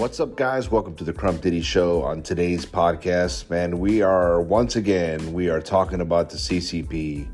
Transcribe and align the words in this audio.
What's 0.00 0.18
up, 0.18 0.34
guys? 0.34 0.70
Welcome 0.70 0.94
to 0.94 1.04
the 1.04 1.12
Crump 1.12 1.42
Diddy 1.42 1.60
Show. 1.60 2.02
On 2.04 2.22
today's 2.22 2.64
podcast, 2.64 3.50
man, 3.50 3.78
we 3.78 4.00
are 4.00 4.40
once 4.40 4.76
again 4.76 5.34
we 5.34 5.50
are 5.50 5.60
talking 5.60 6.00
about 6.00 6.30
the 6.30 6.38
CCP, 6.38 7.28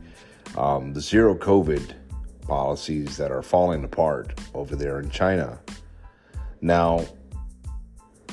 um, 0.59 0.93
the 0.93 1.01
zero 1.01 1.37
COVID 1.37 1.93
policies 2.43 3.17
that 3.19 3.31
are 3.31 3.41
falling 3.41 3.85
apart 3.85 4.37
over 4.53 4.75
there 4.75 4.99
in 4.99 5.11
China. 5.11 5.61
Now, 6.61 7.07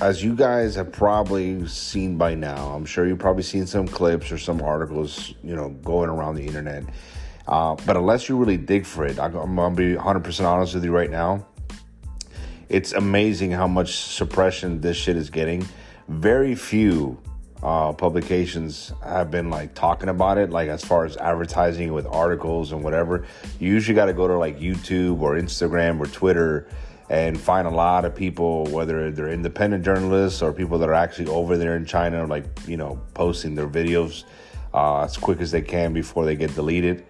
as 0.02 0.24
you 0.24 0.36
guys 0.36 0.74
have 0.74 0.92
probably 0.92 1.68
seen 1.68 2.18
by 2.18 2.34
now, 2.34 2.74
I'm 2.74 2.86
sure 2.86 3.06
you've 3.06 3.20
probably 3.20 3.44
seen 3.44 3.68
some 3.68 3.88
clips 3.88 4.32
or 4.32 4.40
some 4.40 4.64
articles, 4.64 5.36
you 5.44 5.56
know, 5.56 5.70
going 5.84 6.10
around 6.10 6.38
the 6.38 6.48
internet. 6.48 6.86
Uh, 7.48 7.76
but 7.86 7.96
unless 7.96 8.28
you 8.28 8.36
really 8.36 8.58
dig 8.58 8.88
for 8.88 9.06
it, 9.06 9.20
I'm, 9.20 9.36
I'm 9.36 9.56
gonna 9.56 9.76
be 9.76 9.94
100% 9.94 10.44
honest 10.44 10.74
with 10.74 10.84
you 10.84 10.92
right 10.92 11.12
now 11.12 11.46
it's 12.74 12.92
amazing 12.92 13.52
how 13.52 13.68
much 13.68 13.98
suppression 13.98 14.82
this 14.82 14.98
shit 14.98 15.16
is 15.16 15.30
getting. 15.30 15.64
Very 16.08 16.56
few 16.56 17.20
uh, 17.62 17.94
publications 17.94 18.92
have 19.04 19.30
been 19.30 19.52
like 19.52 19.76
talking 19.76 20.10
about 20.10 20.40
it, 20.40 20.50
like 20.50 20.70
as 20.70 20.84
far 20.84 21.06
as 21.06 21.16
advertising 21.18 21.94
with 21.94 22.08
articles 22.08 22.72
and 22.72 22.84
whatever. 22.84 23.28
You 23.60 23.70
usually 23.70 23.94
got 23.94 24.06
to 24.06 24.14
go 24.14 24.28
to 24.28 24.40
like 24.40 24.60
YouTube 24.60 25.22
or 25.22 25.36
Instagram 25.36 26.00
or 26.00 26.08
Twitter 26.08 26.68
and 27.12 27.40
find 27.40 27.68
a 27.68 27.72
lot 27.72 28.06
of 28.06 28.16
people, 28.16 28.66
whether 28.66 29.12
they're 29.12 29.30
independent 29.30 29.86
journalists 29.86 30.42
or 30.42 30.52
people 30.52 30.80
that 30.80 30.90
are 30.90 30.96
actually 30.96 31.28
over 31.28 31.58
there 31.58 31.76
in 31.76 31.86
China, 31.86 32.26
like, 32.26 32.46
you 32.68 32.76
know, 32.76 33.00
posting 33.14 33.54
their 33.54 33.68
videos 33.68 34.24
uh, 34.74 35.04
as 35.04 35.16
quick 35.16 35.42
as 35.42 35.52
they 35.52 35.62
can 35.62 35.94
before 35.94 36.26
they 36.26 36.36
get 36.36 36.56
deleted 36.56 37.06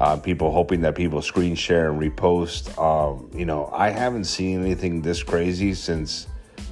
uh, 0.00 0.16
people 0.16 0.50
hoping 0.50 0.80
that 0.80 0.94
people 0.94 1.20
screen 1.20 1.54
share 1.54 1.90
and 1.90 2.00
repost. 2.00 2.76
Um, 2.82 3.30
you 3.38 3.44
know, 3.44 3.70
I 3.72 3.90
haven't 3.90 4.24
seen 4.24 4.62
anything 4.62 5.02
this 5.02 5.22
crazy 5.22 5.74
since 5.74 6.26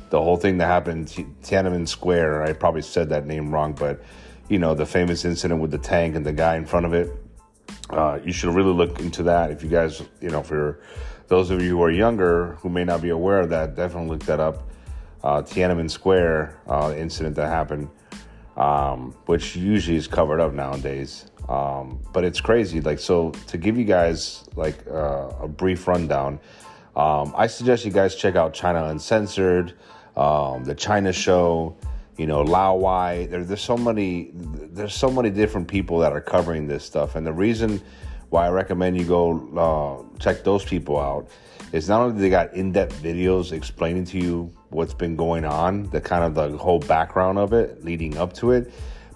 the 0.09 0.21
whole 0.21 0.39
thing 0.39 0.57
that 0.59 0.67
happened 0.67 1.13
in 1.19 1.35
Tiananmen 1.43 1.87
Square. 1.87 2.45
I 2.45 2.55
probably 2.55 2.81
said 2.81 3.11
that 3.11 3.27
name 3.27 3.53
wrong, 3.53 3.75
but 3.75 4.03
you 4.49 4.59
know, 4.59 4.75
the 4.75 4.87
famous 4.87 5.27
incident 5.27 5.61
with 5.61 5.71
the 5.71 5.79
tank 5.79 6.17
and 6.17 6.25
the 6.25 6.33
guy 6.33 6.57
in 6.57 6.65
front 6.65 6.87
of 6.87 6.95
it. 6.95 7.11
Uh, 7.91 8.19
you 8.25 8.33
should 8.33 8.55
really 8.55 8.73
look 8.73 8.99
into 8.99 9.23
that. 9.25 9.51
If 9.51 9.63
you 9.63 9.69
guys, 9.69 10.03
you 10.23 10.31
know, 10.31 10.43
for 10.43 10.81
those 11.27 11.51
of 11.51 11.63
you 11.63 11.77
who 11.77 11.83
are 11.83 11.91
younger 11.91 12.55
who 12.63 12.71
may 12.71 12.85
not 12.85 13.03
be 13.03 13.11
aware 13.11 13.41
of 13.41 13.51
that, 13.51 13.77
definitely 13.77 14.09
look 14.09 14.25
that 14.25 14.41
up. 14.41 14.71
Uh, 15.23 15.43
Tiananmen 15.43 15.91
Square 15.91 16.59
uh, 16.67 16.95
incident 16.97 17.37
that 17.37 17.49
happened, 17.49 17.91
um, 18.57 19.15
which 19.27 19.55
usually 19.55 19.99
is 19.99 20.07
covered 20.07 20.41
up 20.41 20.55
nowadays. 20.55 21.27
Um, 21.49 22.01
but 22.13 22.25
it's 22.25 22.41
crazy. 22.41 22.81
Like, 22.81 22.99
so 22.99 23.31
to 23.47 23.59
give 23.59 23.79
you 23.79 23.85
guys 23.85 24.45
like 24.55 24.87
uh, 24.87 25.31
a 25.41 25.49
brief 25.49 25.89
rundown, 25.89 26.41
um, 26.95 27.33
I 27.37 27.47
suggest 27.47 27.85
you 27.85 27.93
guys 27.93 28.15
check 28.15 28.37
out 28.37 28.53
China 28.53 28.85
Uncensored, 28.87 29.75
um, 30.17 30.65
the 30.65 30.75
China 30.75 31.13
Show, 31.13 31.77
you 32.17 32.27
know, 32.27 32.45
Laowhy. 32.45 33.31
There, 33.31 33.45
there's 33.45 33.63
so 33.63 33.77
many, 33.77 34.31
there's 34.35 34.95
so 34.95 35.11
many 35.11 35.31
different 35.31 35.69
people 35.69 35.99
that 36.01 36.13
are 36.13 36.21
covering 36.21 36.67
this 36.67 36.85
stuff, 36.85 37.15
and 37.15 37.27
the 37.27 37.33
reason 37.33 37.81
why 38.31 38.47
I 38.47 38.51
recommend 38.51 38.99
you 38.99 39.05
go 39.05 40.07
uh, 40.13 40.19
check 40.19 40.45
those 40.45 40.65
people 40.65 40.99
out 40.99 41.29
is 41.73 41.89
not 41.89 42.01
only 42.01 42.21
they 42.21 42.31
got 42.31 42.53
in-depth 42.53 43.03
videos 43.03 43.53
explaining 43.53 44.05
to 44.07 44.19
you 44.19 44.53
what's 44.71 44.93
been 44.93 45.17
going 45.17 45.45
on, 45.45 45.85
the 45.91 46.01
kind 46.01 46.25
of 46.25 46.35
the 46.35 46.59
whole 46.59 46.79
background 46.79 47.39
of 47.39 47.53
it 47.53 47.85
leading 47.85 48.19
up 48.19 48.33
to 48.35 48.53
it 48.53 48.71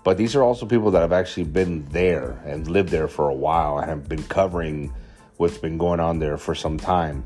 but 0.05 0.17
these 0.17 0.35
are 0.35 0.43
also 0.43 0.67
people 0.67 0.91
that 0.91 1.01
have 1.01 1.13
actually 1.13 1.45
been 1.45 1.87
there 1.91 2.43
and 2.45 2.69
lived 2.69 2.91
there 2.91 3.09
for 3.09 3.29
a 3.29 3.35
while 3.35 3.79
and 3.79 3.89
have 3.89 4.09
been 4.09 4.23
covering 4.25 4.93
what's 5.37 5.59
been 5.59 5.79
going 5.79 6.01
on 6.01 6.19
there 6.19 6.37
for 6.37 6.55
some 6.55 6.79
time. 6.79 7.25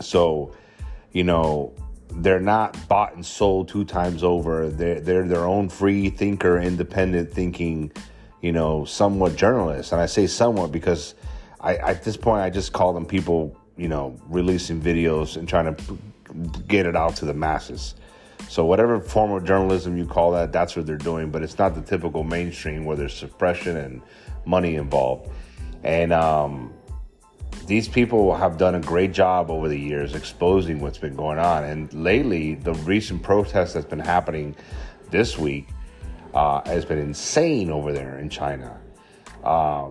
So, 0.00 0.54
you 1.12 1.24
know, 1.24 1.74
they're 2.10 2.40
not 2.40 2.76
bought 2.88 3.14
and 3.14 3.26
sold 3.26 3.68
two 3.68 3.84
times 3.84 4.22
over. 4.22 4.68
They're, 4.68 5.00
they're 5.00 5.26
their 5.26 5.44
own 5.44 5.68
free 5.68 6.10
thinker, 6.10 6.58
independent 6.58 7.32
thinking, 7.32 7.92
you 8.40 8.52
know, 8.52 8.84
somewhat 8.84 9.36
journalists. 9.36 9.92
And 9.92 10.00
I 10.00 10.06
say 10.06 10.26
somewhat 10.26 10.70
because 10.70 11.14
I, 11.60 11.76
at 11.76 12.04
this 12.04 12.16
point, 12.16 12.42
I 12.42 12.50
just 12.50 12.72
call 12.72 12.92
them 12.92 13.06
people, 13.06 13.56
you 13.76 13.88
know, 13.88 14.18
releasing 14.28 14.80
videos 14.80 15.36
and 15.36 15.48
trying 15.48 15.74
to 15.74 15.98
get 16.68 16.86
it 16.86 16.94
out 16.94 17.16
to 17.16 17.24
the 17.24 17.34
masses. 17.34 17.94
So 18.48 18.64
whatever 18.64 19.00
form 19.00 19.32
of 19.32 19.44
journalism 19.44 19.96
you 19.96 20.06
call 20.06 20.32
that, 20.32 20.52
that's 20.52 20.76
what 20.76 20.86
they're 20.86 20.96
doing. 20.96 21.30
But 21.30 21.42
it's 21.42 21.58
not 21.58 21.74
the 21.74 21.82
typical 21.82 22.24
mainstream 22.24 22.84
where 22.84 22.96
there's 22.96 23.14
suppression 23.14 23.76
and 23.76 24.02
money 24.44 24.76
involved. 24.76 25.30
And 25.82 26.12
um, 26.12 26.72
these 27.66 27.88
people 27.88 28.34
have 28.34 28.58
done 28.58 28.74
a 28.74 28.80
great 28.80 29.12
job 29.12 29.50
over 29.50 29.68
the 29.68 29.78
years 29.78 30.14
exposing 30.14 30.80
what's 30.80 30.98
been 30.98 31.16
going 31.16 31.38
on. 31.38 31.64
And 31.64 31.92
lately, 31.92 32.54
the 32.54 32.74
recent 32.74 33.22
protest 33.22 33.74
that's 33.74 33.86
been 33.86 33.98
happening 33.98 34.54
this 35.10 35.38
week 35.38 35.68
uh, 36.34 36.62
has 36.66 36.84
been 36.84 36.98
insane 36.98 37.70
over 37.70 37.92
there 37.92 38.18
in 38.18 38.28
China. 38.28 38.78
Uh, 39.42 39.90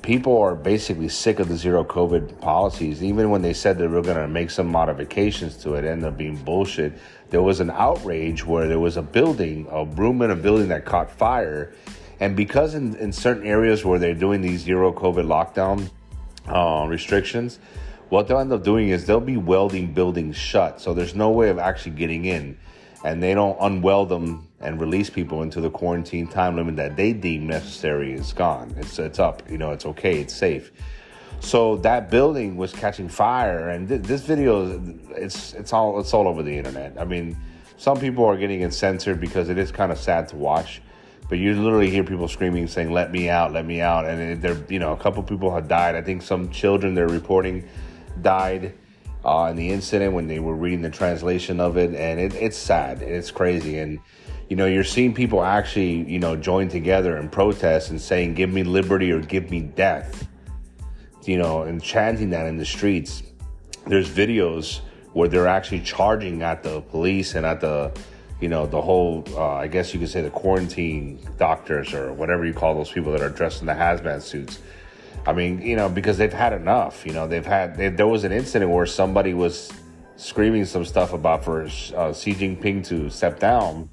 people 0.00 0.40
are 0.40 0.54
basically 0.54 1.08
sick 1.08 1.38
of 1.38 1.48
the 1.48 1.56
zero 1.56 1.84
COVID 1.84 2.40
policies. 2.40 3.02
Even 3.02 3.30
when 3.30 3.42
they 3.42 3.52
said 3.52 3.78
they 3.78 3.86
were 3.86 4.02
going 4.02 4.16
to 4.16 4.28
make 4.28 4.50
some 4.50 4.66
modifications 4.66 5.56
to 5.58 5.74
it, 5.74 5.84
ended 5.84 6.06
up 6.08 6.16
being 6.16 6.36
bullshit. 6.36 6.94
There 7.30 7.42
was 7.42 7.60
an 7.60 7.70
outrage 7.70 8.44
where 8.44 8.68
there 8.68 8.80
was 8.80 8.96
a 8.96 9.02
building, 9.02 9.66
a 9.70 9.84
room 9.84 10.22
in 10.22 10.30
a 10.30 10.36
building 10.36 10.68
that 10.68 10.84
caught 10.84 11.10
fire. 11.10 11.72
And 12.20 12.36
because 12.36 12.74
in, 12.74 12.96
in 12.96 13.12
certain 13.12 13.46
areas 13.46 13.84
where 13.84 13.98
they're 13.98 14.14
doing 14.14 14.40
these 14.40 14.60
zero 14.60 14.92
COVID 14.92 15.26
lockdown 15.26 15.90
uh, 16.46 16.86
restrictions, 16.88 17.58
what 18.08 18.28
they'll 18.28 18.38
end 18.38 18.52
up 18.52 18.62
doing 18.62 18.90
is 18.90 19.06
they'll 19.06 19.20
be 19.20 19.36
welding 19.36 19.94
buildings 19.94 20.36
shut. 20.36 20.80
So 20.80 20.94
there's 20.94 21.14
no 21.14 21.30
way 21.30 21.48
of 21.48 21.58
actually 21.58 21.92
getting 21.92 22.26
in. 22.26 22.58
And 23.04 23.22
they 23.22 23.34
don't 23.34 23.56
unwell 23.60 24.06
them 24.06 24.48
and 24.60 24.80
release 24.80 25.10
people 25.10 25.42
into 25.42 25.60
the 25.60 25.70
quarantine 25.70 26.28
time 26.28 26.56
limit 26.56 26.76
that 26.76 26.96
they 26.96 27.12
deem 27.12 27.46
necessary 27.46 28.12
is 28.12 28.32
gone. 28.32 28.74
It's 28.76 28.98
it's 28.98 29.18
up. 29.18 29.42
You 29.50 29.58
know, 29.58 29.72
it's 29.72 29.84
okay. 29.86 30.20
It's 30.20 30.34
safe. 30.34 30.70
So 31.40 31.76
that 31.78 32.08
building 32.08 32.56
was 32.56 32.72
catching 32.72 33.08
fire, 33.08 33.70
and 33.70 33.88
th- 33.88 34.02
this 34.02 34.22
video, 34.22 34.80
it's 35.10 35.52
it's 35.54 35.72
all 35.72 35.98
it's 35.98 36.14
all 36.14 36.28
over 36.28 36.42
the 36.42 36.56
internet. 36.56 36.94
I 36.98 37.04
mean, 37.04 37.36
some 37.76 37.98
people 37.98 38.24
are 38.24 38.36
getting 38.36 38.60
it 38.60 38.72
censored 38.72 39.20
because 39.20 39.48
it 39.48 39.58
is 39.58 39.72
kind 39.72 39.90
of 39.90 39.98
sad 39.98 40.28
to 40.28 40.36
watch. 40.36 40.80
But 41.28 41.38
you 41.38 41.54
literally 41.54 41.90
hear 41.90 42.04
people 42.04 42.28
screaming, 42.28 42.68
saying 42.68 42.92
"Let 42.92 43.10
me 43.10 43.28
out! 43.28 43.52
Let 43.52 43.66
me 43.66 43.80
out!" 43.80 44.04
And 44.04 44.40
they're 44.40 44.62
you 44.68 44.78
know 44.78 44.92
a 44.92 44.96
couple 44.96 45.20
people 45.24 45.52
have 45.52 45.66
died. 45.66 45.96
I 45.96 46.02
think 46.02 46.22
some 46.22 46.50
children 46.50 46.94
they're 46.94 47.08
reporting 47.08 47.68
died 48.20 48.74
uh, 49.24 49.48
in 49.50 49.56
the 49.56 49.70
incident 49.70 50.14
when 50.14 50.26
they 50.26 50.38
were 50.38 50.54
reading 50.54 50.82
the 50.82 50.90
translation 50.90 51.60
of 51.60 51.76
it, 51.76 51.94
and 51.94 52.20
it, 52.20 52.34
it's 52.34 52.56
sad. 52.56 53.02
It's 53.02 53.30
crazy, 53.30 53.78
and 53.78 54.00
you 54.52 54.56
know, 54.56 54.66
you're 54.66 54.84
seeing 54.84 55.14
people 55.14 55.42
actually, 55.42 56.02
you 56.10 56.18
know, 56.18 56.36
join 56.36 56.68
together 56.68 57.16
and 57.16 57.32
protest 57.32 57.88
and 57.88 57.98
saying, 57.98 58.34
give 58.34 58.50
me 58.50 58.62
liberty 58.62 59.10
or 59.10 59.18
give 59.18 59.50
me 59.50 59.60
death, 59.60 60.28
you 61.24 61.38
know, 61.38 61.62
and 61.62 61.82
chanting 61.82 62.28
that 62.30 62.46
in 62.46 62.58
the 62.58 62.66
streets. 62.66 63.22
There's 63.86 64.10
videos 64.10 64.80
where 65.14 65.26
they're 65.26 65.48
actually 65.48 65.80
charging 65.80 66.42
at 66.42 66.62
the 66.62 66.82
police 66.82 67.34
and 67.34 67.46
at 67.46 67.62
the, 67.62 67.92
you 68.42 68.48
know, 68.48 68.66
the 68.66 68.82
whole, 68.82 69.24
uh, 69.34 69.54
I 69.54 69.68
guess 69.68 69.94
you 69.94 70.00
could 70.00 70.10
say 70.10 70.20
the 70.20 70.28
quarantine 70.28 71.18
doctors 71.38 71.94
or 71.94 72.12
whatever 72.12 72.44
you 72.44 72.52
call 72.52 72.74
those 72.74 72.92
people 72.92 73.12
that 73.12 73.22
are 73.22 73.30
dressed 73.30 73.62
in 73.62 73.66
the 73.66 73.72
hazmat 73.72 74.20
suits. 74.20 74.58
I 75.26 75.32
mean, 75.32 75.62
you 75.62 75.76
know, 75.76 75.88
because 75.88 76.18
they've 76.18 76.32
had 76.32 76.52
enough. 76.52 77.06
You 77.06 77.12
know, 77.12 77.26
they've 77.28 77.46
had, 77.46 77.76
they, 77.76 77.88
there 77.88 78.08
was 78.08 78.24
an 78.24 78.32
incident 78.32 78.70
where 78.70 78.86
somebody 78.86 79.34
was 79.34 79.72
screaming 80.16 80.64
some 80.64 80.84
stuff 80.84 81.12
about 81.12 81.44
for 81.44 81.62
uh, 81.62 81.66
Xi 82.12 82.34
Jinping 82.34 82.86
to 82.86 83.08
step 83.10 83.38
down 83.38 83.88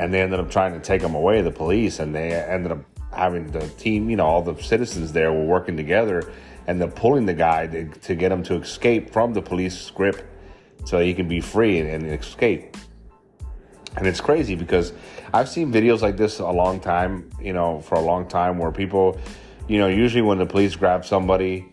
and 0.00 0.14
they 0.14 0.22
ended 0.22 0.40
up 0.40 0.50
trying 0.50 0.72
to 0.72 0.80
take 0.80 1.02
him 1.02 1.14
away, 1.14 1.42
the 1.42 1.50
police, 1.50 1.98
and 1.98 2.14
they 2.14 2.32
ended 2.32 2.72
up 2.72 2.78
having 3.12 3.46
the 3.48 3.68
team, 3.70 4.08
you 4.08 4.16
know, 4.16 4.24
all 4.24 4.42
the 4.42 4.60
citizens 4.62 5.12
there 5.12 5.30
were 5.30 5.44
working 5.44 5.76
together 5.76 6.32
and 6.66 6.80
they're 6.80 6.88
pulling 6.88 7.26
the 7.26 7.34
guy 7.34 7.66
to, 7.66 7.84
to 7.86 8.14
get 8.14 8.32
him 8.32 8.42
to 8.44 8.54
escape 8.54 9.10
from 9.10 9.34
the 9.34 9.42
police 9.42 9.90
grip 9.90 10.26
so 10.86 10.98
he 11.00 11.12
can 11.12 11.28
be 11.28 11.38
free 11.38 11.78
and, 11.80 11.90
and 11.90 12.06
escape. 12.18 12.78
And 13.96 14.06
it's 14.06 14.22
crazy 14.22 14.54
because 14.54 14.94
I've 15.34 15.50
seen 15.50 15.70
videos 15.70 16.00
like 16.00 16.16
this 16.16 16.38
a 16.38 16.48
long 16.48 16.80
time, 16.80 17.28
you 17.38 17.52
know, 17.52 17.80
for 17.80 17.96
a 17.96 18.00
long 18.00 18.26
time 18.26 18.56
where 18.56 18.72
people, 18.72 19.20
you 19.70 19.78
know, 19.78 19.86
usually 19.86 20.20
when 20.20 20.38
the 20.38 20.46
police 20.46 20.74
grab 20.74 21.04
somebody, 21.04 21.64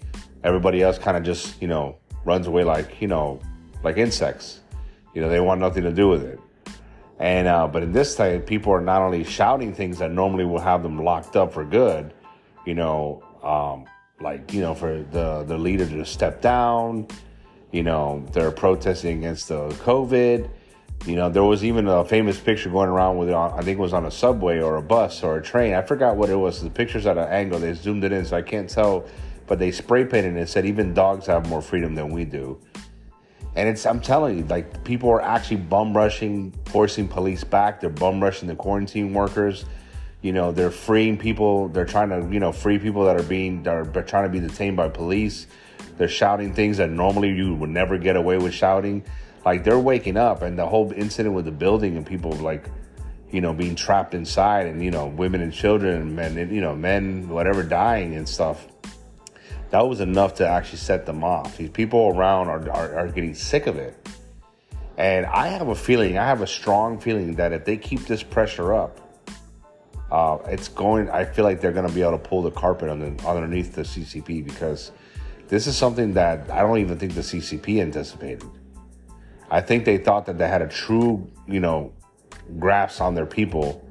everybody 0.43 0.83
else 0.83 0.99
kind 0.99 1.17
of 1.17 1.23
just, 1.23 1.59
you 1.59 1.67
know, 1.67 1.97
runs 2.25 2.45
away 2.45 2.63
like, 2.63 3.01
you 3.01 3.07
know, 3.07 3.39
like 3.83 3.97
insects. 3.97 4.59
You 5.15 5.21
know, 5.21 5.29
they 5.29 5.39
want 5.39 5.59
nothing 5.59 5.81
to 5.81 5.91
do 5.91 6.07
with 6.07 6.23
it. 6.23 6.39
And 7.17 7.47
uh, 7.47 7.67
but 7.67 7.81
in 7.81 7.91
this 7.91 8.13
time, 8.13 8.43
people 8.43 8.71
are 8.71 8.81
not 8.81 9.01
only 9.01 9.23
shouting 9.23 9.73
things 9.73 9.97
that 9.97 10.11
normally 10.11 10.45
will 10.45 10.59
have 10.59 10.83
them 10.83 11.03
locked 11.03 11.35
up 11.35 11.51
for 11.51 11.65
good, 11.65 12.13
you 12.67 12.75
know, 12.75 13.23
um, 13.41 13.85
like 14.21 14.53
you 14.53 14.61
know, 14.61 14.75
for 14.75 15.01
the 15.01 15.43
the 15.45 15.57
leader 15.57 15.87
to 15.87 16.05
step 16.05 16.39
down. 16.39 17.07
You 17.71 17.81
know, 17.81 18.23
they're 18.31 18.51
protesting 18.51 19.17
against 19.17 19.47
the 19.47 19.69
COVID. 19.69 20.47
You 21.05 21.15
know, 21.15 21.29
there 21.29 21.43
was 21.43 21.63
even 21.63 21.87
a 21.87 22.03
famous 22.03 22.37
picture 22.39 22.69
going 22.69 22.89
around 22.89 23.17
with, 23.17 23.29
uh, 23.29 23.53
I 23.53 23.61
think 23.61 23.77
it 23.77 23.81
was 23.81 23.93
on 23.93 24.05
a 24.05 24.11
subway 24.11 24.59
or 24.59 24.75
a 24.75 24.81
bus 24.81 25.23
or 25.23 25.37
a 25.37 25.41
train. 25.41 25.73
I 25.73 25.81
forgot 25.81 26.17
what 26.17 26.29
it 26.29 26.35
was. 26.35 26.61
The 26.61 26.69
picture's 26.69 27.05
at 27.05 27.17
an 27.17 27.29
angle. 27.29 27.59
They 27.59 27.73
zoomed 27.73 28.03
it 28.03 28.11
in, 28.11 28.25
so 28.25 28.35
I 28.35 28.41
can't 28.41 28.69
tell. 28.69 29.05
But 29.45 29.59
they 29.59 29.71
spray 29.71 30.03
painted 30.03 30.35
it 30.35 30.39
and 30.39 30.49
said, 30.49 30.65
even 30.65 30.93
dogs 30.93 31.25
have 31.27 31.47
more 31.47 31.61
freedom 31.61 31.95
than 31.95 32.09
we 32.09 32.25
do. 32.25 32.59
And 33.55 33.67
it's 33.67 33.85
I'm 33.85 33.99
telling 33.99 34.37
you, 34.37 34.43
like 34.45 34.83
people 34.83 35.09
are 35.09 35.21
actually 35.21 35.57
bum 35.57 35.95
rushing, 35.95 36.51
forcing 36.65 37.07
police 37.07 37.43
back. 37.43 37.81
They're 37.81 37.89
bum 37.89 38.21
rushing 38.21 38.47
the 38.47 38.55
quarantine 38.55 39.13
workers. 39.13 39.65
You 40.21 40.31
know, 40.31 40.51
they're 40.51 40.69
freeing 40.69 41.17
people. 41.17 41.67
They're 41.69 41.85
trying 41.85 42.09
to, 42.09 42.27
you 42.31 42.39
know, 42.39 42.51
free 42.51 42.77
people 42.77 43.05
that 43.05 43.15
are 43.15 43.23
being 43.23 43.63
that 43.63 43.73
are 43.73 44.03
trying 44.03 44.25
to 44.25 44.29
be 44.29 44.39
detained 44.39 44.77
by 44.77 44.89
police. 44.89 45.47
They're 45.97 46.07
shouting 46.07 46.53
things 46.53 46.77
that 46.77 46.91
normally 46.91 47.31
you 47.31 47.55
would 47.55 47.71
never 47.71 47.97
get 47.97 48.15
away 48.15 48.37
with 48.37 48.53
shouting. 48.53 49.03
Like 49.45 49.63
they're 49.63 49.79
waking 49.79 50.17
up, 50.17 50.41
and 50.41 50.57
the 50.57 50.67
whole 50.67 50.91
incident 50.91 51.35
with 51.35 51.45
the 51.45 51.51
building 51.51 51.97
and 51.97 52.05
people 52.05 52.31
like, 52.33 52.69
you 53.31 53.41
know, 53.41 53.53
being 53.53 53.75
trapped 53.75 54.13
inside, 54.13 54.67
and 54.67 54.83
you 54.83 54.91
know, 54.91 55.07
women 55.07 55.41
and 55.41 55.53
children 55.53 56.01
and 56.01 56.15
men, 56.15 56.35
you 56.53 56.61
know, 56.61 56.75
men, 56.75 57.29
whatever, 57.29 57.63
dying 57.63 58.15
and 58.15 58.27
stuff 58.27 58.67
that 59.69 59.81
was 59.81 59.99
enough 59.99 60.35
to 60.35 60.47
actually 60.47 60.77
set 60.77 61.05
them 61.05 61.23
off. 61.23 61.57
These 61.57 61.71
people 61.71 62.13
around 62.15 62.47
are, 62.47 62.69
are, 62.71 62.99
are, 62.99 63.07
getting 63.07 63.35
sick 63.35 63.67
of 63.67 63.77
it. 63.77 63.95
And 64.97 65.25
I 65.25 65.47
have 65.47 65.67
a 65.67 65.75
feeling, 65.75 66.17
I 66.17 66.25
have 66.25 66.41
a 66.41 66.47
strong 66.47 66.99
feeling 66.99 67.35
that 67.35 67.51
if 67.51 67.65
they 67.65 67.77
keep 67.77 68.01
this 68.05 68.23
pressure 68.23 68.73
up, 68.73 68.99
uh, 70.09 70.37
it's 70.45 70.69
going, 70.69 71.09
I 71.09 71.25
feel 71.25 71.43
like 71.43 71.59
they're 71.59 71.73
going 71.73 71.87
to 71.87 71.93
be 71.93 72.01
able 72.01 72.13
to 72.13 72.17
pull 72.17 72.41
the 72.41 72.51
carpet 72.51 72.87
the, 72.87 73.27
underneath 73.27 73.75
the 73.75 73.81
CCP 73.81 74.45
because 74.45 74.91
this 75.49 75.67
is 75.67 75.75
something 75.75 76.13
that 76.13 76.49
I 76.49 76.61
don't 76.61 76.77
even 76.79 76.97
think 76.97 77.13
the 77.13 77.21
CCP 77.21 77.81
anticipated. 77.81 78.43
I 79.49 79.61
think 79.61 79.85
they 79.85 79.97
thought 79.97 80.25
that 80.25 80.37
they 80.37 80.47
had 80.47 80.61
a 80.61 80.67
true, 80.67 81.29
you 81.47 81.59
know, 81.59 81.93
grasp 82.59 83.01
on 83.01 83.15
their 83.15 83.25
people, 83.25 83.83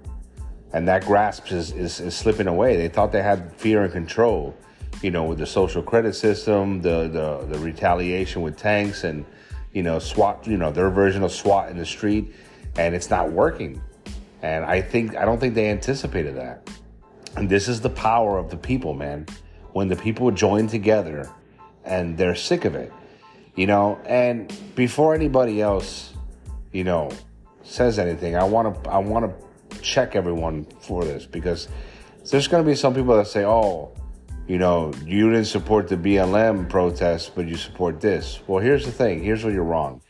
and 0.73 0.87
that 0.89 1.05
grasp 1.05 1.51
is, 1.51 1.73
is, 1.73 2.01
is 2.01 2.15
slipping 2.15 2.47
away. 2.47 2.77
They 2.77 2.89
thought 2.89 3.13
they 3.13 3.23
had 3.23 3.53
fear 3.57 3.85
and 3.85 3.93
control 3.93 4.57
you 5.03 5.11
know, 5.11 5.25
with 5.25 5.39
the 5.39 5.47
social 5.47 5.83
credit 5.83 6.15
system, 6.15 6.81
the 6.81 7.09
the, 7.09 7.47
the 7.51 7.59
retaliation 7.59 8.43
with 8.43 8.57
tanks, 8.57 9.05
and 9.05 9.25
you 9.73 9.83
know, 9.83 9.99
SWAT, 9.99 10.47
you 10.47 10.57
know, 10.57 10.71
their 10.71 10.91
version 10.91 11.23
of 11.23 11.33
SWAT 11.33 11.71
in 11.71 11.77
the 11.77 11.87
street, 11.87 12.33
and 12.77 12.95
it's 12.95 13.11
not 13.11 13.31
working. 13.31 13.81
And 14.43 14.65
I 14.65 14.81
think 14.81 15.17
I 15.17 15.25
don't 15.25 15.39
think 15.39 15.55
they 15.55 15.69
anticipated 15.69 16.37
that. 16.37 16.69
And 17.37 17.49
this 17.49 17.69
is 17.69 17.81
the 17.81 17.91
power 17.91 18.39
of 18.39 18.51
the 18.51 18.57
people, 18.57 18.95
man. 18.95 19.27
When 19.73 19.89
the 19.89 19.97
people 19.97 20.31
join 20.31 20.69
together, 20.69 21.29
and 21.85 22.17
they're 22.17 22.35
sick 22.35 22.65
of 22.65 22.75
it, 22.75 22.93
you 23.57 23.67
know. 23.67 23.99
And 24.07 24.53
before 24.75 25.15
anybody 25.15 25.61
else, 25.61 26.13
you 26.73 26.85
know, 26.85 27.11
says 27.65 27.99
anything, 27.99 28.37
I 28.37 28.45
want 28.45 28.85
to 28.85 28.91
I 28.91 28.99
want 28.99 29.27
to 29.27 29.81
check 29.81 30.15
everyone 30.15 30.65
for 30.81 31.05
this 31.05 31.27
because 31.27 31.69
there's 32.31 32.49
going 32.49 32.65
to 32.65 32.71
be 32.71 32.77
some 32.77 32.95
people 32.95 33.17
that 33.17 33.27
say, 33.27 33.45
"Oh." 33.45 33.93
you 34.47 34.59
know, 34.59 34.93
you 35.05 35.31
didn't 35.31 35.47
support 35.47 35.89
the 35.89 35.97
BLM 35.97 36.69
protest, 36.69 37.35
but 37.35 37.49
you 37.49 37.57
support 37.57 38.01
this. 38.01 38.41
Well, 38.47 38.63
here's 38.63 38.87
the 38.87 38.93
thing. 38.93 39.23
Here's 39.23 39.43
where 39.43 39.53
you're 39.53 39.65
wrong. 39.65 40.01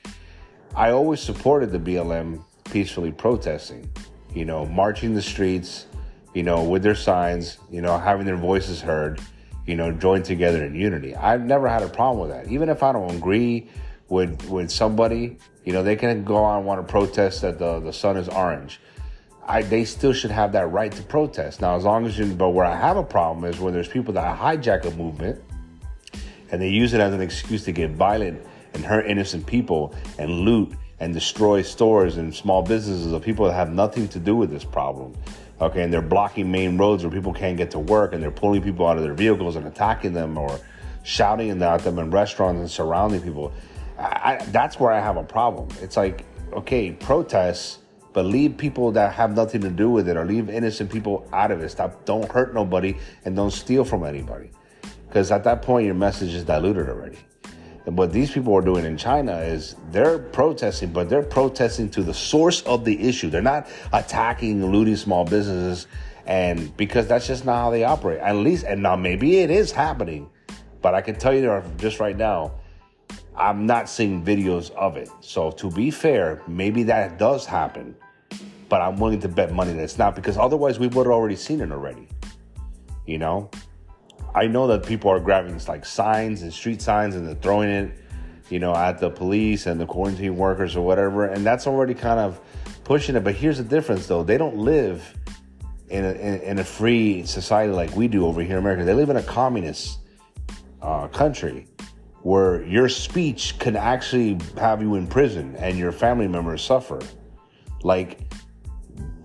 I 0.74 0.90
always 0.90 1.20
supported 1.20 1.72
the 1.72 1.78
BLM 1.78 2.42
peacefully 2.70 3.12
protesting, 3.12 3.90
you 4.34 4.44
know, 4.44 4.66
marching 4.66 5.14
the 5.14 5.22
streets, 5.22 5.86
you 6.34 6.42
know, 6.42 6.62
with 6.62 6.82
their 6.82 6.94
signs, 6.94 7.58
you 7.70 7.80
know, 7.80 7.98
having 7.98 8.26
their 8.26 8.36
voices 8.36 8.82
heard, 8.82 9.20
you 9.66 9.76
know, 9.76 9.90
join 9.92 10.22
together 10.22 10.64
in 10.64 10.74
unity. 10.74 11.14
I've 11.14 11.44
never 11.44 11.68
had 11.68 11.82
a 11.82 11.88
problem 11.88 12.28
with 12.28 12.36
that. 12.36 12.50
Even 12.50 12.68
if 12.68 12.82
I 12.82 12.92
don't 12.92 13.10
agree 13.10 13.68
with 14.08 14.48
with 14.48 14.70
somebody, 14.70 15.38
you 15.64 15.72
know, 15.72 15.82
they 15.82 15.96
can 15.96 16.24
go 16.24 16.36
on 16.36 16.58
and 16.58 16.66
want 16.66 16.86
to 16.86 16.90
protest 16.90 17.42
that 17.42 17.58
the, 17.58 17.80
the 17.80 17.92
sun 17.92 18.16
is 18.16 18.28
orange. 18.28 18.80
I, 19.48 19.62
they 19.62 19.84
still 19.84 20.12
should 20.12 20.32
have 20.32 20.52
that 20.52 20.70
right 20.72 20.90
to 20.90 21.02
protest. 21.02 21.60
Now, 21.60 21.76
as 21.76 21.84
long 21.84 22.06
as 22.06 22.18
you, 22.18 22.26
but 22.26 22.50
where 22.50 22.64
I 22.64 22.76
have 22.76 22.96
a 22.96 23.02
problem 23.02 23.44
is 23.44 23.60
when 23.60 23.72
there's 23.72 23.88
people 23.88 24.14
that 24.14 24.38
hijack 24.38 24.84
a 24.84 24.90
movement 24.96 25.40
and 26.50 26.60
they 26.60 26.68
use 26.68 26.94
it 26.94 27.00
as 27.00 27.14
an 27.14 27.20
excuse 27.20 27.64
to 27.64 27.72
get 27.72 27.90
violent 27.90 28.40
and 28.74 28.84
hurt 28.84 29.06
innocent 29.06 29.46
people 29.46 29.94
and 30.18 30.30
loot 30.30 30.72
and 30.98 31.12
destroy 31.12 31.62
stores 31.62 32.16
and 32.16 32.34
small 32.34 32.62
businesses 32.62 33.12
of 33.12 33.22
people 33.22 33.46
that 33.46 33.54
have 33.54 33.72
nothing 33.72 34.08
to 34.08 34.18
do 34.18 34.34
with 34.34 34.50
this 34.50 34.64
problem. 34.64 35.14
Okay, 35.60 35.82
and 35.82 35.92
they're 35.92 36.02
blocking 36.02 36.50
main 36.50 36.76
roads 36.76 37.02
where 37.02 37.10
people 37.10 37.32
can't 37.32 37.56
get 37.56 37.70
to 37.70 37.78
work 37.78 38.12
and 38.12 38.22
they're 38.22 38.30
pulling 38.30 38.62
people 38.62 38.86
out 38.86 38.98
of 38.98 39.02
their 39.02 39.14
vehicles 39.14 39.56
and 39.56 39.66
attacking 39.66 40.12
them 40.12 40.36
or 40.36 40.60
shouting 41.02 41.62
at 41.62 41.82
them 41.82 41.98
in 41.98 42.10
restaurants 42.10 42.60
and 42.60 42.70
surrounding 42.70 43.22
people. 43.22 43.52
I, 43.98 44.02
I, 44.02 44.44
that's 44.50 44.78
where 44.78 44.92
I 44.92 45.00
have 45.00 45.16
a 45.16 45.24
problem. 45.24 45.68
It's 45.80 45.96
like, 45.96 46.24
okay, 46.52 46.92
protests 46.92 47.78
but 48.16 48.24
leave 48.24 48.56
people 48.56 48.92
that 48.92 49.12
have 49.12 49.36
nothing 49.36 49.60
to 49.60 49.68
do 49.68 49.90
with 49.90 50.08
it 50.08 50.16
or 50.16 50.24
leave 50.24 50.48
innocent 50.48 50.90
people 50.90 51.28
out 51.34 51.50
of 51.50 51.60
it. 51.60 51.68
Stop, 51.68 52.06
don't 52.06 52.26
hurt 52.32 52.54
nobody 52.54 52.96
and 53.26 53.36
don't 53.36 53.50
steal 53.50 53.84
from 53.84 54.06
anybody. 54.06 54.50
Because 55.06 55.30
at 55.30 55.44
that 55.44 55.60
point, 55.60 55.84
your 55.84 55.94
message 55.94 56.32
is 56.32 56.42
diluted 56.42 56.88
already. 56.88 57.18
And 57.86 57.96
what 57.96 58.12
these 58.12 58.30
people 58.30 58.54
are 58.54 58.62
doing 58.62 58.84
in 58.84 58.96
China 58.96 59.38
is 59.38 59.76
they're 59.90 60.18
protesting, 60.18 60.92
but 60.92 61.08
they're 61.08 61.22
protesting 61.22 61.88
to 61.90 62.02
the 62.02 62.12
source 62.12 62.62
of 62.62 62.84
the 62.84 63.00
issue. 63.00 63.30
They're 63.30 63.40
not 63.40 63.68
attacking, 63.92 64.70
looting 64.70 64.96
small 64.96 65.24
businesses, 65.24 65.86
and 66.26 66.76
because 66.76 67.06
that's 67.06 67.26
just 67.26 67.44
not 67.44 67.56
how 67.62 67.70
they 67.70 67.84
operate. 67.84 68.18
At 68.20 68.36
least, 68.36 68.64
and 68.64 68.82
now 68.82 68.96
maybe 68.96 69.38
it 69.38 69.50
is 69.50 69.70
happening, 69.70 70.28
but 70.82 70.94
I 70.94 71.00
can 71.00 71.14
tell 71.14 71.32
you 71.32 71.62
just 71.76 72.00
right 72.00 72.16
now, 72.16 72.52
I'm 73.36 73.66
not 73.66 73.88
seeing 73.88 74.24
videos 74.24 74.70
of 74.72 74.96
it. 74.96 75.08
So 75.20 75.50
to 75.52 75.70
be 75.70 75.90
fair, 75.90 76.42
maybe 76.48 76.82
that 76.84 77.18
does 77.18 77.46
happen 77.46 77.94
but 78.68 78.80
I'm 78.80 78.96
willing 78.96 79.20
to 79.20 79.28
bet 79.28 79.52
money 79.52 79.72
that 79.72 79.82
it's 79.82 79.98
not 79.98 80.14
because 80.14 80.36
otherwise 80.36 80.78
we 80.78 80.88
would 80.88 81.06
have 81.06 81.14
already 81.14 81.36
seen 81.36 81.60
it 81.60 81.70
already. 81.70 82.08
You 83.06 83.18
know, 83.18 83.50
I 84.36 84.46
know 84.46 84.66
that 84.66 84.84
people 84.84 85.10
are 85.10 85.18
grabbing 85.18 85.58
like 85.66 85.86
signs 85.86 86.42
and 86.42 86.52
street 86.52 86.82
signs 86.82 87.14
and 87.14 87.26
they're 87.26 87.34
throwing 87.36 87.70
it, 87.70 87.90
you 88.50 88.58
know, 88.58 88.76
at 88.76 88.98
the 88.98 89.08
police 89.08 89.66
and 89.66 89.80
the 89.80 89.86
quarantine 89.86 90.36
workers 90.36 90.76
or 90.76 90.84
whatever, 90.84 91.24
and 91.24 91.44
that's 91.44 91.66
already 91.66 91.94
kind 91.94 92.20
of 92.20 92.38
pushing 92.84 93.16
it. 93.16 93.24
But 93.24 93.34
here's 93.34 93.56
the 93.56 93.64
difference, 93.64 94.06
though: 94.06 94.22
they 94.22 94.36
don't 94.36 94.58
live 94.58 95.16
in 95.88 96.04
a, 96.04 96.12
in, 96.12 96.40
in 96.42 96.58
a 96.58 96.64
free 96.64 97.24
society 97.24 97.72
like 97.72 97.96
we 97.96 98.08
do 98.08 98.26
over 98.26 98.42
here 98.42 98.58
in 98.58 98.58
America. 98.58 98.84
They 98.84 98.92
live 98.92 99.08
in 99.08 99.16
a 99.16 99.22
communist 99.22 100.00
uh, 100.82 101.08
country 101.08 101.66
where 102.20 102.62
your 102.64 102.90
speech 102.90 103.58
can 103.58 103.74
actually 103.74 104.38
have 104.58 104.82
you 104.82 104.96
in 104.96 105.06
prison 105.06 105.56
and 105.56 105.78
your 105.78 105.92
family 105.92 106.28
members 106.28 106.62
suffer. 106.62 107.00
Like 107.82 108.20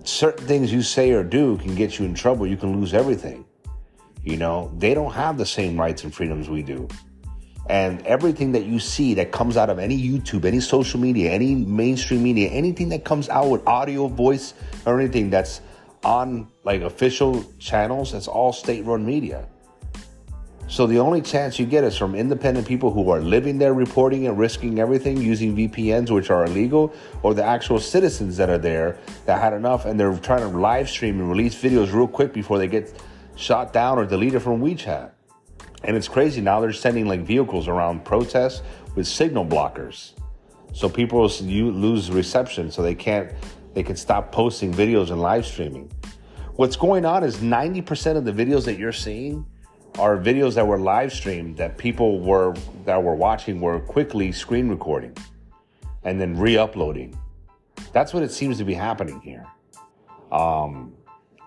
certain 0.04 0.46
things 0.46 0.72
you 0.72 0.80
say 0.82 1.10
or 1.10 1.22
do 1.22 1.58
can 1.58 1.74
get 1.74 1.98
you 1.98 2.06
in 2.06 2.14
trouble. 2.14 2.46
You 2.46 2.56
can 2.56 2.80
lose 2.80 2.94
everything. 2.94 3.44
You 4.24 4.36
know, 4.36 4.72
they 4.78 4.94
don't 4.94 5.12
have 5.12 5.36
the 5.38 5.46
same 5.46 5.78
rights 5.78 6.04
and 6.04 6.14
freedoms 6.14 6.48
we 6.48 6.62
do. 6.62 6.88
And 7.68 8.04
everything 8.06 8.52
that 8.52 8.64
you 8.64 8.78
see 8.78 9.14
that 9.14 9.30
comes 9.30 9.56
out 9.56 9.70
of 9.70 9.78
any 9.78 10.00
YouTube, 10.00 10.44
any 10.44 10.60
social 10.60 10.98
media, 10.98 11.30
any 11.30 11.54
mainstream 11.54 12.22
media, 12.22 12.48
anything 12.50 12.88
that 12.90 13.04
comes 13.04 13.28
out 13.28 13.48
with 13.50 13.66
audio, 13.66 14.08
voice, 14.08 14.54
or 14.84 15.00
anything 15.00 15.30
that's 15.30 15.60
on 16.04 16.48
like 16.64 16.82
official 16.82 17.44
channels, 17.58 18.12
that's 18.12 18.28
all 18.28 18.52
state 18.52 18.84
run 18.84 19.06
media. 19.06 19.46
So 20.68 20.86
the 20.86 20.98
only 21.00 21.20
chance 21.20 21.58
you 21.58 21.66
get 21.66 21.84
is 21.84 21.98
from 21.98 22.14
independent 22.14 22.66
people 22.66 22.90
who 22.90 23.10
are 23.10 23.20
living 23.20 23.58
there, 23.58 23.74
reporting 23.74 24.26
and 24.26 24.38
risking 24.38 24.78
everything 24.78 25.18
using 25.18 25.54
VPNs, 25.54 26.10
which 26.10 26.30
are 26.30 26.46
illegal, 26.46 26.94
or 27.22 27.34
the 27.34 27.44
actual 27.44 27.78
citizens 27.78 28.38
that 28.38 28.48
are 28.48 28.58
there 28.58 28.96
that 29.26 29.40
had 29.40 29.52
enough 29.52 29.84
and 29.84 30.00
they're 30.00 30.16
trying 30.18 30.40
to 30.40 30.58
live 30.58 30.88
stream 30.88 31.20
and 31.20 31.28
release 31.28 31.54
videos 31.54 31.92
real 31.92 32.08
quick 32.08 32.32
before 32.32 32.58
they 32.58 32.68
get 32.68 32.98
shot 33.36 33.72
down 33.72 33.98
or 33.98 34.04
deleted 34.04 34.42
from 34.42 34.60
WeChat. 34.60 35.10
And 35.84 35.96
it's 35.96 36.08
crazy 36.08 36.40
now 36.40 36.60
they're 36.60 36.72
sending 36.72 37.06
like 37.06 37.20
vehicles 37.20 37.68
around 37.68 38.04
protests 38.04 38.62
with 38.94 39.06
signal 39.06 39.44
blockers. 39.44 40.12
So 40.72 40.88
people 40.88 41.26
lose 41.26 42.10
reception 42.10 42.70
so 42.70 42.82
they 42.82 42.94
can't 42.94 43.32
they 43.74 43.82
can 43.82 43.96
stop 43.96 44.32
posting 44.32 44.72
videos 44.72 45.10
and 45.10 45.20
live 45.20 45.46
streaming. 45.46 45.90
What's 46.56 46.76
going 46.76 47.06
on 47.06 47.24
is 47.24 47.38
90% 47.38 48.16
of 48.16 48.24
the 48.26 48.32
videos 48.32 48.66
that 48.66 48.78
you're 48.78 48.92
seeing 48.92 49.46
are 49.98 50.18
videos 50.18 50.54
that 50.54 50.66
were 50.66 50.78
live 50.78 51.12
streamed 51.12 51.56
that 51.56 51.76
people 51.78 52.20
were 52.20 52.54
that 52.84 53.02
were 53.02 53.14
watching 53.14 53.60
were 53.60 53.80
quickly 53.80 54.32
screen 54.32 54.68
recording 54.68 55.16
and 56.04 56.20
then 56.20 56.36
re-uploading. 56.36 57.18
That's 57.92 58.12
what 58.12 58.22
it 58.22 58.32
seems 58.32 58.58
to 58.58 58.64
be 58.64 58.74
happening 58.74 59.20
here. 59.20 59.46
Um, 60.30 60.92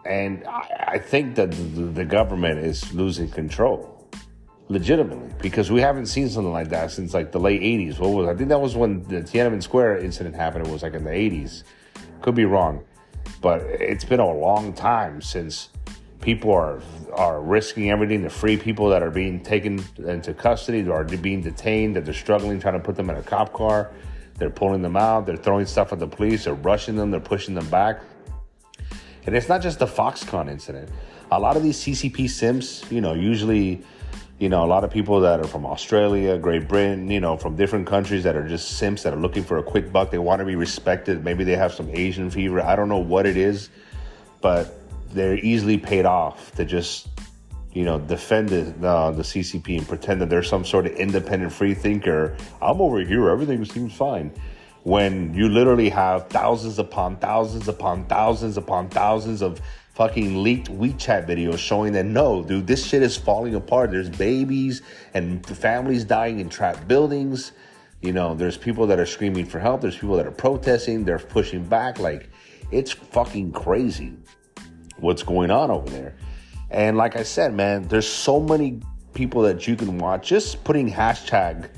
and 0.05 0.45
I, 0.45 0.85
I 0.87 0.97
think 0.99 1.35
that 1.35 1.51
the, 1.51 1.57
the 1.57 2.05
government 2.05 2.59
is 2.59 2.93
losing 2.93 3.29
control, 3.29 4.07
legitimately, 4.69 5.31
because 5.41 5.71
we 5.71 5.81
haven't 5.81 6.05
seen 6.05 6.29
something 6.29 6.53
like 6.53 6.69
that 6.69 6.91
since 6.91 7.13
like 7.13 7.31
the 7.31 7.39
late 7.39 7.61
'80s. 7.61 7.99
What 7.99 8.09
was 8.09 8.27
I 8.27 8.35
think 8.35 8.49
that 8.49 8.61
was 8.61 8.75
when 8.75 9.03
the 9.03 9.21
Tiananmen 9.21 9.63
Square 9.63 9.99
incident 9.99 10.35
happened. 10.35 10.67
It 10.67 10.71
was 10.71 10.83
like 10.83 10.93
in 10.93 11.03
the 11.03 11.11
'80s. 11.11 11.63
Could 12.21 12.35
be 12.35 12.45
wrong, 12.45 12.83
but 13.41 13.61
it's 13.61 14.05
been 14.05 14.19
a 14.19 14.31
long 14.31 14.73
time 14.73 15.21
since 15.21 15.69
people 16.21 16.51
are 16.51 16.81
are 17.13 17.41
risking 17.41 17.91
everything 17.91 18.23
to 18.23 18.29
free 18.29 18.57
people 18.57 18.89
that 18.89 19.03
are 19.03 19.11
being 19.11 19.41
taken 19.41 19.83
into 19.97 20.33
custody 20.33 20.87
or 20.87 21.03
being 21.03 21.41
detained 21.41 21.95
that 21.95 22.03
they're 22.03 22.13
struggling 22.13 22.59
trying 22.59 22.73
to 22.73 22.79
put 22.79 22.95
them 22.95 23.09
in 23.09 23.15
a 23.15 23.21
cop 23.21 23.53
car 23.53 23.91
they're 24.37 24.49
pulling 24.49 24.81
them 24.81 24.97
out 24.97 25.25
they're 25.25 25.37
throwing 25.37 25.65
stuff 25.65 25.93
at 25.93 25.99
the 25.99 26.07
police 26.07 26.45
they're 26.45 26.55
rushing 26.55 26.95
them 26.95 27.11
they're 27.11 27.19
pushing 27.19 27.53
them 27.53 27.69
back 27.69 28.01
and 29.25 29.35
it's 29.35 29.49
not 29.49 29.61
just 29.61 29.79
the 29.79 29.85
foxconn 29.85 30.49
incident 30.49 30.89
a 31.31 31.39
lot 31.39 31.57
of 31.57 31.63
these 31.63 31.79
ccp 31.79 32.29
sims 32.29 32.83
you 32.89 33.01
know 33.01 33.13
usually 33.13 33.83
you 34.37 34.49
know, 34.49 34.65
a 34.65 34.67
lot 34.67 34.83
of 34.83 34.91
people 34.91 35.21
that 35.21 35.39
are 35.39 35.47
from 35.47 35.65
Australia, 35.65 36.37
Great 36.37 36.67
Britain, 36.67 37.09
you 37.09 37.21
know, 37.21 37.37
from 37.37 37.55
different 37.55 37.87
countries 37.87 38.23
that 38.23 38.35
are 38.35 38.47
just 38.47 38.77
simps 38.77 39.03
that 39.03 39.13
are 39.13 39.19
looking 39.19 39.43
for 39.43 39.57
a 39.57 39.63
quick 39.63 39.93
buck. 39.93 40.11
They 40.11 40.17
want 40.17 40.39
to 40.39 40.45
be 40.45 40.55
respected. 40.55 41.23
Maybe 41.23 41.45
they 41.45 41.55
have 41.55 41.73
some 41.73 41.89
Asian 41.89 42.29
fever. 42.29 42.61
I 42.61 42.75
don't 42.75 42.89
know 42.89 42.97
what 42.97 43.25
it 43.25 43.37
is, 43.37 43.69
but 44.41 44.77
they're 45.11 45.37
easily 45.37 45.77
paid 45.77 46.05
off 46.05 46.53
to 46.55 46.65
just, 46.65 47.07
you 47.71 47.85
know, 47.85 47.97
defend 47.97 48.49
the, 48.49 48.87
uh, 48.87 49.11
the 49.11 49.23
CCP 49.23 49.77
and 49.77 49.87
pretend 49.87 50.19
that 50.19 50.29
they're 50.29 50.43
some 50.43 50.65
sort 50.65 50.85
of 50.85 50.91
independent 50.93 51.53
free 51.53 51.73
thinker. 51.73 52.35
I'm 52.61 52.81
over 52.81 52.99
here. 52.99 53.29
Everything 53.29 53.63
seems 53.63 53.93
fine. 53.93 54.33
When 54.85 55.33
you 55.33 55.49
literally 55.49 55.89
have 55.89 56.27
thousands 56.27 56.77
upon 56.77 57.17
thousands 57.17 57.67
upon 57.67 58.05
thousands 58.05 58.55
upon 58.55 58.87
thousands 58.89 59.41
of 59.41 59.59
fucking 59.95 60.43
leaked 60.43 60.69
WeChat 60.69 61.27
videos 61.27 61.57
showing 61.57 61.93
that 61.93 62.05
no, 62.05 62.43
dude, 62.43 62.67
this 62.67 62.85
shit 62.85 63.01
is 63.01 63.17
falling 63.17 63.55
apart. 63.55 63.89
There's 63.89 64.11
babies 64.11 64.83
and 65.15 65.43
families 65.43 66.03
dying 66.03 66.39
in 66.39 66.49
trapped 66.49 66.87
buildings. 66.87 67.53
You 68.01 68.13
know, 68.13 68.35
there's 68.35 68.57
people 68.57 68.85
that 68.85 68.99
are 68.99 69.07
screaming 69.07 69.47
for 69.47 69.57
help. 69.59 69.81
There's 69.81 69.97
people 69.97 70.17
that 70.17 70.27
are 70.27 70.31
protesting. 70.31 71.03
They're 71.03 71.17
pushing 71.17 71.65
back. 71.65 71.97
Like, 71.97 72.29
it's 72.69 72.91
fucking 72.91 73.53
crazy 73.53 74.13
what's 74.97 75.23
going 75.23 75.49
on 75.49 75.71
over 75.71 75.89
there. 75.89 76.15
And 76.69 76.95
like 76.95 77.15
I 77.15 77.23
said, 77.23 77.55
man, 77.55 77.87
there's 77.87 78.07
so 78.07 78.39
many 78.39 78.81
people 79.15 79.41
that 79.41 79.67
you 79.67 79.75
can 79.75 79.97
watch 79.97 80.27
just 80.27 80.63
putting 80.63 80.91
hashtag, 80.91 81.69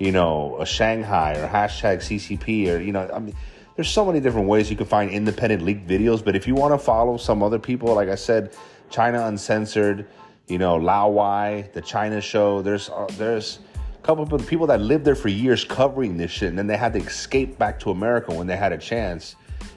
you 0.00 0.10
know, 0.10 0.56
a 0.58 0.66
Shanghai 0.66 1.34
or 1.34 1.46
hashtag 1.46 1.98
CCP 1.98 2.74
or, 2.74 2.80
you 2.80 2.90
know, 2.90 3.08
I 3.14 3.18
mean, 3.18 3.36
there's 3.76 3.90
so 3.90 4.04
many 4.04 4.18
different 4.18 4.48
ways 4.48 4.70
you 4.70 4.76
can 4.76 4.86
find 4.86 5.10
independent 5.10 5.62
leaked 5.62 5.86
videos. 5.86 6.24
But 6.24 6.34
if 6.34 6.48
you 6.48 6.54
want 6.54 6.72
to 6.74 6.78
follow 6.78 7.18
some 7.18 7.42
other 7.42 7.58
people, 7.58 7.94
like 7.94 8.08
I 8.08 8.14
said, 8.14 8.56
China 8.88 9.26
Uncensored, 9.26 10.06
you 10.48 10.58
know, 10.58 10.78
Laowhy, 10.78 11.70
the 11.72 11.82
China 11.82 12.20
Show. 12.20 12.62
There's 12.62 12.88
uh, 12.88 13.06
there's 13.18 13.60
a 13.76 14.02
couple 14.02 14.34
of 14.34 14.46
people 14.46 14.66
that 14.66 14.80
lived 14.80 15.04
there 15.04 15.14
for 15.14 15.28
years 15.28 15.64
covering 15.64 16.16
this 16.16 16.30
shit, 16.30 16.48
and 16.48 16.58
then 16.58 16.66
they 16.66 16.76
had 16.76 16.94
to 16.94 16.98
escape 16.98 17.58
back 17.58 17.78
to 17.80 17.90
America 17.90 18.34
when 18.34 18.46
they 18.46 18.56
had 18.56 18.72
a 18.72 18.78
chance. 18.78 19.36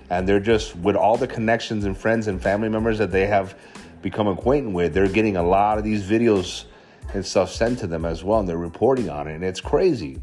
And 0.10 0.28
they're 0.28 0.40
just 0.40 0.76
with 0.78 0.96
all 0.96 1.18
the 1.18 1.28
connections 1.28 1.86
and 1.86 1.98
friends 1.98 2.28
and 2.28 2.42
family 2.42 2.70
members 2.70 2.98
that 2.98 3.12
they 3.12 3.26
have 3.28 3.58
become 4.02 4.28
acquainted 4.28 4.74
with. 4.74 4.94
They're 4.94 5.08
getting 5.08 5.38
a 5.38 5.44
lot 5.44 5.78
of 5.78 5.84
these 5.84 6.04
videos 6.04 6.66
and 7.14 7.26
stuff 7.26 7.52
sent 7.52 7.80
to 7.80 7.88
them 7.88 8.06
as 8.06 8.24
well, 8.24 8.40
and 8.40 8.50
they're 8.50 8.58
reporting 8.58 9.10
on 9.10 9.28
it, 9.28 9.36
and 9.36 9.44
it's 9.44 9.62
crazy. 9.62 10.22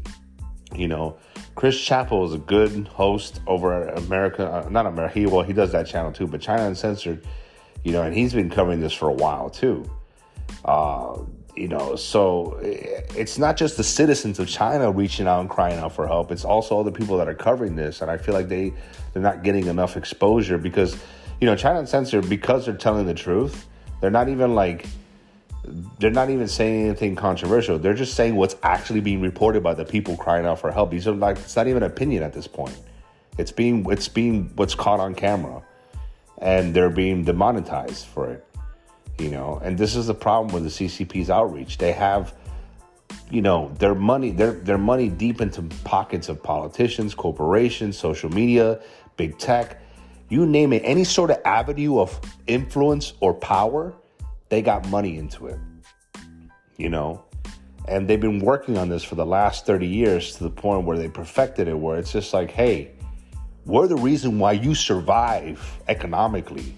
You 0.75 0.87
know, 0.87 1.17
Chris 1.55 1.79
Chappell 1.79 2.25
is 2.25 2.33
a 2.33 2.37
good 2.37 2.87
host 2.87 3.41
over 3.47 3.89
America, 3.89 4.49
uh, 4.49 4.69
not 4.69 4.85
America. 4.85 5.13
He 5.13 5.25
well, 5.25 5.43
he 5.43 5.53
does 5.53 5.71
that 5.73 5.85
channel 5.87 6.11
too, 6.11 6.27
but 6.27 6.41
China 6.41 6.63
Uncensored, 6.65 7.25
you 7.83 7.91
know, 7.91 8.03
and 8.03 8.15
he's 8.15 8.33
been 8.33 8.49
covering 8.49 8.79
this 8.79 8.93
for 8.93 9.09
a 9.09 9.13
while 9.13 9.49
too. 9.49 9.89
Uh, 10.63 11.19
you 11.55 11.67
know, 11.67 11.95
so 11.97 12.57
it's 12.61 13.37
not 13.37 13.57
just 13.57 13.75
the 13.75 13.83
citizens 13.83 14.39
of 14.39 14.47
China 14.47 14.89
reaching 14.89 15.27
out 15.27 15.41
and 15.41 15.49
crying 15.49 15.77
out 15.79 15.91
for 15.93 16.07
help. 16.07 16.31
It's 16.31 16.45
also 16.45 16.75
all 16.75 16.83
the 16.83 16.91
people 16.91 17.17
that 17.17 17.27
are 17.27 17.35
covering 17.35 17.75
this, 17.75 18.01
and 18.01 18.09
I 18.09 18.17
feel 18.17 18.33
like 18.33 18.47
they 18.47 18.73
they're 19.13 19.21
not 19.21 19.43
getting 19.43 19.67
enough 19.67 19.97
exposure 19.97 20.57
because, 20.57 20.95
you 21.41 21.45
know, 21.45 21.55
China 21.55 21.79
Uncensored 21.79 22.29
because 22.29 22.65
they're 22.65 22.75
telling 22.75 23.05
the 23.05 23.13
truth. 23.13 23.67
They're 23.99 24.09
not 24.09 24.29
even 24.29 24.55
like 24.55 24.85
they're 25.63 26.09
not 26.09 26.29
even 26.29 26.47
saying 26.47 26.87
anything 26.87 27.15
controversial. 27.15 27.77
They're 27.77 27.93
just 27.93 28.15
saying 28.15 28.35
what's 28.35 28.55
actually 28.63 29.01
being 29.01 29.21
reported 29.21 29.61
by 29.61 29.73
the 29.73 29.85
people 29.85 30.17
crying 30.17 30.45
out 30.45 30.59
for 30.59 30.71
help. 30.71 30.89
These 30.89 31.07
are 31.07 31.13
like 31.13 31.37
it's 31.37 31.55
not 31.55 31.67
even 31.67 31.83
opinion 31.83 32.23
at 32.23 32.33
this 32.33 32.47
point. 32.47 32.77
It's 33.37 33.51
being 33.51 33.85
it's 33.89 34.07
being 34.07 34.51
what's 34.55 34.73
caught 34.73 34.99
on 34.99 35.13
camera, 35.13 35.61
and 36.39 36.73
they're 36.73 36.89
being 36.89 37.23
demonetized 37.23 38.07
for 38.07 38.31
it. 38.31 38.45
You 39.19 39.29
know, 39.29 39.61
and 39.63 39.77
this 39.77 39.95
is 39.95 40.07
the 40.07 40.15
problem 40.15 40.53
with 40.53 40.63
the 40.63 40.87
CCP's 40.87 41.29
outreach. 41.29 41.77
They 41.77 41.91
have, 41.91 42.33
you 43.29 43.43
know, 43.43 43.71
their 43.77 43.93
money 43.93 44.31
their 44.31 44.53
their 44.53 44.79
money 44.79 45.09
deep 45.09 45.41
into 45.41 45.61
pockets 45.83 46.27
of 46.27 46.41
politicians, 46.41 47.13
corporations, 47.13 47.99
social 47.99 48.31
media, 48.31 48.79
big 49.15 49.37
tech, 49.37 49.79
you 50.29 50.47
name 50.47 50.73
it. 50.73 50.81
Any 50.83 51.03
sort 51.03 51.29
of 51.29 51.37
avenue 51.45 51.99
of 51.99 52.19
influence 52.47 53.13
or 53.19 53.35
power 53.35 53.93
they 54.51 54.61
got 54.61 54.85
money 54.89 55.17
into 55.17 55.47
it, 55.47 55.57
you 56.77 56.89
know? 56.89 57.23
And 57.87 58.07
they've 58.07 58.19
been 58.19 58.39
working 58.41 58.77
on 58.77 58.89
this 58.89 59.01
for 59.01 59.15
the 59.15 59.25
last 59.25 59.65
30 59.65 59.87
years 59.87 60.35
to 60.35 60.43
the 60.43 60.49
point 60.49 60.85
where 60.85 60.97
they 60.97 61.07
perfected 61.07 61.69
it, 61.69 61.73
where 61.73 61.97
it's 61.97 62.11
just 62.11 62.33
like, 62.33 62.51
hey, 62.51 62.91
we're 63.65 63.87
the 63.87 63.95
reason 63.95 64.39
why 64.39 64.51
you 64.51 64.75
survive 64.75 65.79
economically. 65.87 66.75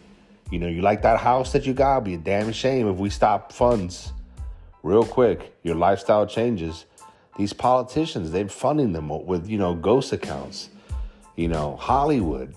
You 0.52 0.60
know, 0.60 0.68
you 0.68 0.84
like 0.84 1.02
that 1.02 1.20
house 1.20 1.52
that 1.54 1.66
you 1.66 1.74
got, 1.74 2.04
be 2.04 2.14
a 2.14 2.18
damn 2.18 2.52
shame 2.52 2.88
if 2.88 2.98
we 2.98 3.10
stop 3.10 3.52
funds 3.52 4.14
real 4.84 5.04
quick. 5.04 5.58
Your 5.64 5.76
lifestyle 5.76 6.28
changes. 6.28 6.86
These 7.38 7.54
politicians, 7.54 8.30
they're 8.30 8.48
funding 8.48 8.94
them 8.94 9.10
with, 9.26 9.50
you 9.50 9.58
know, 9.58 9.74
ghost 9.74 10.14
accounts. 10.14 10.70
You 11.36 11.48
know, 11.48 11.76
Hollywood. 11.78 12.56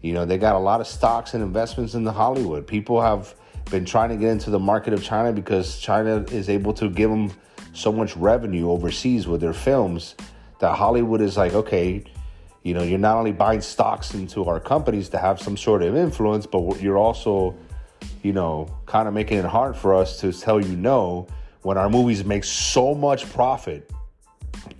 You 0.00 0.14
know, 0.14 0.24
they 0.24 0.38
got 0.38 0.54
a 0.54 0.58
lot 0.58 0.80
of 0.80 0.86
stocks 0.86 1.34
and 1.34 1.42
investments 1.42 1.92
in 1.92 2.04
the 2.04 2.12
Hollywood. 2.12 2.66
People 2.66 3.02
have 3.02 3.34
been 3.70 3.84
trying 3.84 4.10
to 4.10 4.16
get 4.16 4.30
into 4.30 4.50
the 4.50 4.58
market 4.58 4.92
of 4.92 5.02
China 5.02 5.32
because 5.32 5.78
China 5.78 6.24
is 6.30 6.48
able 6.48 6.72
to 6.74 6.88
give 6.88 7.10
them 7.10 7.32
so 7.72 7.92
much 7.92 8.16
revenue 8.16 8.70
overseas 8.70 9.26
with 9.26 9.40
their 9.40 9.52
films 9.52 10.14
that 10.60 10.74
Hollywood 10.74 11.20
is 11.20 11.36
like, 11.36 11.54
okay, 11.54 12.04
you 12.62 12.72
know, 12.72 12.82
you're 12.82 12.98
not 12.98 13.16
only 13.16 13.32
buying 13.32 13.60
stocks 13.60 14.14
into 14.14 14.44
our 14.44 14.60
companies 14.60 15.08
to 15.10 15.18
have 15.18 15.40
some 15.40 15.56
sort 15.56 15.82
of 15.82 15.96
influence, 15.96 16.46
but 16.46 16.80
you're 16.80 16.96
also, 16.96 17.54
you 18.22 18.32
know, 18.32 18.74
kind 18.86 19.06
of 19.06 19.14
making 19.14 19.38
it 19.38 19.44
hard 19.44 19.76
for 19.76 19.94
us 19.94 20.20
to 20.20 20.32
tell 20.32 20.64
you 20.64 20.76
no 20.76 21.26
when 21.62 21.76
our 21.76 21.90
movies 21.90 22.24
make 22.24 22.44
so 22.44 22.94
much 22.94 23.30
profit 23.32 23.90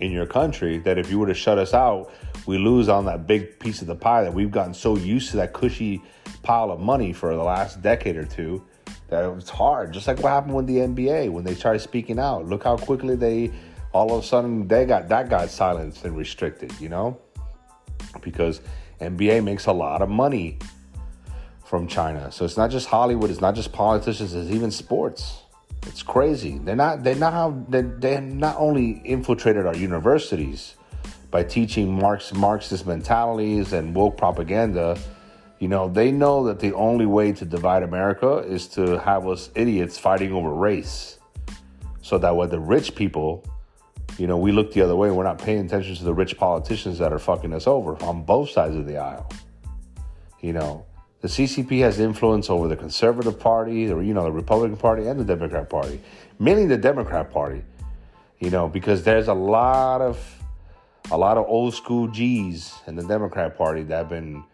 in 0.00 0.10
your 0.10 0.26
country 0.26 0.78
that 0.78 0.98
if 0.98 1.10
you 1.10 1.18
were 1.18 1.26
to 1.26 1.34
shut 1.34 1.58
us 1.58 1.74
out, 1.74 2.10
we 2.46 2.58
lose 2.58 2.88
on 2.88 3.04
that 3.06 3.26
big 3.26 3.58
piece 3.58 3.80
of 3.80 3.86
the 3.86 3.94
pie 3.94 4.22
that 4.22 4.32
we've 4.32 4.50
gotten 4.50 4.74
so 4.74 4.96
used 4.96 5.30
to 5.30 5.36
that 5.36 5.52
cushy 5.52 6.02
pile 6.42 6.70
of 6.70 6.80
money 6.80 7.12
for 7.12 7.34
the 7.34 7.42
last 7.42 7.82
decade 7.82 8.16
or 8.16 8.24
two 8.24 8.62
that 9.08 9.28
it's 9.36 9.50
hard. 9.50 9.92
Just 9.92 10.06
like 10.06 10.18
what 10.20 10.30
happened 10.30 10.54
with 10.54 10.66
the 10.66 10.78
NBA 10.78 11.30
when 11.30 11.44
they 11.44 11.54
started 11.54 11.80
speaking 11.80 12.18
out. 12.18 12.46
Look 12.46 12.64
how 12.64 12.76
quickly 12.76 13.16
they 13.16 13.52
all 13.92 14.12
of 14.12 14.24
a 14.24 14.26
sudden 14.26 14.66
they 14.66 14.84
got 14.84 15.08
that 15.08 15.28
got 15.30 15.50
silenced 15.50 16.04
and 16.04 16.16
restricted, 16.16 16.72
you 16.80 16.88
know? 16.88 17.18
Because 18.20 18.60
NBA 19.00 19.44
makes 19.44 19.66
a 19.66 19.72
lot 19.72 20.02
of 20.02 20.08
money 20.08 20.58
from 21.64 21.86
China. 21.86 22.30
So 22.30 22.44
it's 22.44 22.56
not 22.56 22.70
just 22.70 22.86
Hollywood, 22.86 23.30
it's 23.30 23.40
not 23.40 23.54
just 23.54 23.72
politicians, 23.72 24.34
it's 24.34 24.50
even 24.50 24.70
sports. 24.70 25.42
It's 25.86 26.02
crazy. 26.02 26.58
They're 26.58 26.76
not 26.76 27.04
they're 27.04 27.14
not 27.14 27.32
how 27.32 27.64
they 27.68 27.82
they 27.82 28.20
not 28.20 28.56
only 28.58 29.02
infiltrated 29.04 29.66
our 29.66 29.76
universities 29.76 30.76
by 31.30 31.42
teaching 31.42 31.98
Marx 31.98 32.32
Marxist 32.32 32.86
mentalities 32.86 33.72
and 33.72 33.94
woke 33.94 34.16
propaganda, 34.16 34.98
you 35.58 35.68
know, 35.68 35.88
they 35.88 36.10
know 36.10 36.44
that 36.44 36.58
the 36.58 36.72
only 36.74 37.06
way 37.06 37.32
to 37.32 37.44
divide 37.44 37.82
America 37.82 38.38
is 38.38 38.66
to 38.68 38.98
have 38.98 39.26
us 39.26 39.50
idiots 39.54 39.98
fighting 39.98 40.32
over 40.32 40.52
race. 40.52 41.18
So 42.02 42.18
that 42.18 42.36
way 42.36 42.46
the 42.46 42.60
rich 42.60 42.94
people, 42.94 43.44
you 44.18 44.26
know, 44.26 44.36
we 44.36 44.52
look 44.52 44.72
the 44.72 44.82
other 44.82 44.96
way. 44.96 45.10
We're 45.10 45.24
not 45.24 45.38
paying 45.38 45.64
attention 45.64 45.94
to 45.96 46.04
the 46.04 46.12
rich 46.12 46.36
politicians 46.36 46.98
that 46.98 47.12
are 47.12 47.18
fucking 47.18 47.52
us 47.52 47.66
over 47.66 48.02
on 48.02 48.24
both 48.24 48.50
sides 48.50 48.76
of 48.76 48.86
the 48.86 48.98
aisle. 48.98 49.30
You 50.40 50.52
know, 50.52 50.84
the 51.20 51.28
CCP 51.28 51.80
has 51.80 52.00
influence 52.00 52.50
over 52.50 52.68
the 52.68 52.76
Conservative 52.76 53.40
Party, 53.40 53.90
or 53.90 54.02
you 54.02 54.12
know, 54.12 54.24
the 54.24 54.32
Republican 54.32 54.76
Party 54.76 55.06
and 55.06 55.18
the 55.18 55.24
Democrat 55.24 55.70
Party, 55.70 55.98
mainly 56.38 56.66
the 56.66 56.76
Democrat 56.76 57.30
Party. 57.30 57.62
You 58.40 58.50
know, 58.50 58.68
because 58.68 59.04
there's 59.04 59.28
a 59.28 59.34
lot 59.34 60.02
of 60.02 60.18
a 61.10 61.16
lot 61.16 61.38
of 61.38 61.46
old 61.46 61.74
school 61.74 62.08
G's 62.08 62.74
in 62.86 62.96
the 62.96 63.04
Democrat 63.04 63.56
Party 63.56 63.82
that 63.84 63.96
have 63.96 64.08
been 64.10 64.44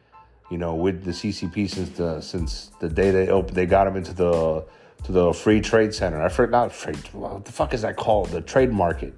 you 0.51 0.59
know, 0.59 0.75
with 0.75 1.05
the 1.05 1.13
CCP 1.13 1.71
since 1.71 1.91
the 1.91 2.21
since 2.21 2.73
the 2.81 2.89
day 2.89 3.11
they 3.11 3.29
opened, 3.29 3.57
they 3.57 3.67
got 3.67 3.85
them 3.85 3.97
into 3.97 4.13
the 4.13 4.65
to 5.05 5.13
the 5.13 5.33
Free 5.33 5.61
Trade 5.61 5.95
Center. 5.95 6.21
I 6.21 6.29
forgot 6.29 6.73
free. 6.73 6.95
What 7.13 7.45
the 7.45 7.53
fuck 7.53 7.73
is 7.73 7.83
that 7.83 7.97
called? 7.97 8.29
The 8.29 8.41
trade 8.41 8.73
market. 8.73 9.15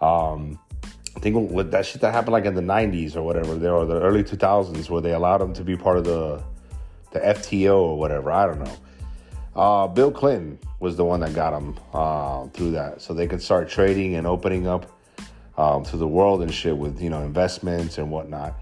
Um, 0.00 0.58
I 1.16 1.20
think 1.20 1.70
that 1.70 1.84
shit 1.84 2.00
that 2.00 2.12
happened 2.12 2.32
like 2.32 2.46
in 2.46 2.54
the 2.54 2.62
'90s 2.62 3.14
or 3.14 3.22
whatever, 3.22 3.54
there 3.56 3.74
or 3.74 3.84
the 3.84 4.00
early 4.00 4.24
2000s, 4.24 4.88
where 4.88 5.02
they 5.02 5.12
allowed 5.12 5.38
them 5.38 5.52
to 5.54 5.64
be 5.64 5.76
part 5.76 5.98
of 5.98 6.04
the 6.04 6.42
the 7.12 7.20
FTO 7.20 7.76
or 7.76 7.98
whatever. 7.98 8.32
I 8.32 8.46
don't 8.46 8.64
know. 8.64 8.76
Uh, 9.54 9.86
Bill 9.88 10.12
Clinton 10.12 10.58
was 10.78 10.96
the 10.96 11.04
one 11.04 11.20
that 11.20 11.34
got 11.34 11.50
them 11.50 11.76
uh, 11.92 12.46
through 12.48 12.70
that, 12.72 13.02
so 13.02 13.12
they 13.12 13.26
could 13.26 13.42
start 13.42 13.68
trading 13.68 14.14
and 14.14 14.26
opening 14.26 14.66
up 14.66 14.86
um, 15.58 15.84
to 15.84 15.96
the 15.96 16.06
world 16.06 16.40
and 16.40 16.54
shit 16.54 16.76
with 16.76 17.02
you 17.02 17.10
know 17.10 17.22
investments 17.22 17.98
and 17.98 18.10
whatnot. 18.10 18.54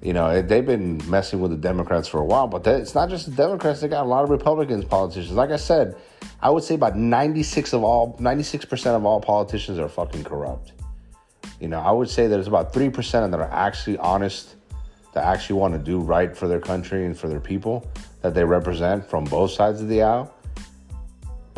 You 0.00 0.12
know, 0.12 0.40
they've 0.42 0.64
been 0.64 1.02
messing 1.10 1.40
with 1.40 1.50
the 1.50 1.56
Democrats 1.56 2.06
for 2.06 2.20
a 2.20 2.24
while, 2.24 2.46
but 2.46 2.64
it's 2.66 2.94
not 2.94 3.08
just 3.08 3.26
the 3.26 3.32
Democrats. 3.32 3.80
They 3.80 3.88
got 3.88 4.04
a 4.04 4.08
lot 4.08 4.22
of 4.22 4.30
Republicans, 4.30 4.84
politicians. 4.84 5.32
Like 5.32 5.50
I 5.50 5.56
said, 5.56 5.96
I 6.40 6.50
would 6.50 6.62
say 6.62 6.76
about 6.76 6.96
96 6.96 7.72
of 7.72 7.82
all, 7.82 8.16
96% 8.20 8.86
of 8.94 9.04
all 9.04 9.20
politicians 9.20 9.78
are 9.80 9.88
fucking 9.88 10.22
corrupt. 10.22 10.72
You 11.60 11.66
know, 11.66 11.80
I 11.80 11.90
would 11.90 12.08
say 12.08 12.28
there's 12.28 12.46
about 12.46 12.72
3% 12.72 13.30
that 13.32 13.40
are 13.40 13.50
actually 13.50 13.98
honest, 13.98 14.54
that 15.14 15.24
actually 15.24 15.58
want 15.58 15.74
to 15.74 15.80
do 15.80 15.98
right 15.98 16.36
for 16.36 16.46
their 16.46 16.60
country 16.60 17.04
and 17.04 17.18
for 17.18 17.26
their 17.26 17.40
people 17.40 17.84
that 18.22 18.34
they 18.34 18.44
represent 18.44 19.04
from 19.04 19.24
both 19.24 19.50
sides 19.50 19.80
of 19.80 19.88
the 19.88 20.02
aisle. 20.02 20.32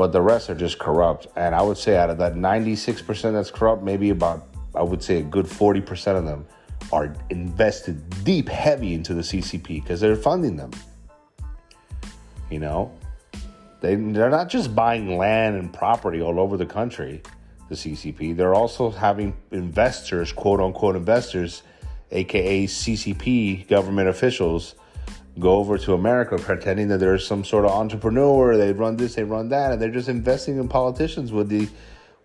but 0.01 0.13
the 0.13 0.23
rest 0.23 0.49
are 0.49 0.55
just 0.55 0.79
corrupt. 0.79 1.27
And 1.37 1.55
I 1.55 1.61
would 1.61 1.77
say 1.77 1.99
out 1.99 2.09
of 2.09 2.17
that 2.17 2.33
96% 2.33 3.35
that's 3.35 3.51
corrupt, 3.51 3.83
maybe 3.83 4.09
about, 4.09 4.47
I 4.75 4.83
would 4.83 5.03
say 5.03 5.19
a 5.19 5.23
good 5.23 5.45
40% 5.45 6.17
of 6.17 6.25
them 6.25 6.47
are 6.93 7.15
invested 7.31 8.25
deep, 8.25 8.49
heavy 8.49 8.95
into 8.95 9.15
the 9.15 9.23
CCP 9.23 9.83
because 9.83 10.01
they're 10.01 10.17
funding 10.17 10.57
them. 10.57 10.71
You 12.51 12.59
know, 12.59 12.93
they, 13.81 13.95
they're 13.95 14.31
not 14.31 14.49
just 14.49 14.75
buying 14.75 15.17
land 15.17 15.57
and 15.57 15.73
property 15.73 16.21
all 16.21 16.41
over 16.41 16.57
the 16.57 16.67
country, 16.67 17.23
the 17.69 17.75
CCP. 17.75 18.37
They're 18.37 18.55
also 18.55 18.91
having 18.91 19.37
investors, 19.53 20.33
quote 20.33 20.61
unquote 20.61 20.97
investors, 20.97 21.63
aka 22.11 22.67
CCP 22.67 23.69
government 23.69 24.09
officials, 24.09 24.75
go 25.39 25.57
over 25.57 25.79
to 25.79 25.95
America 25.95 26.37
pretending 26.37 26.89
that 26.89 26.99
they're 26.99 27.19
some 27.19 27.45
sort 27.45 27.65
of 27.65 27.71
entrepreneur. 27.71 28.57
They 28.57 28.73
run 28.73 28.97
this, 28.97 29.15
they 29.15 29.25
run 29.25 29.49
that, 29.51 29.73
and 29.73 29.81
they're 29.81 29.91
just 29.91 30.09
investing 30.09 30.59
in 30.59 30.69
politicians 30.69 31.33
with 31.33 31.49
the 31.49 31.69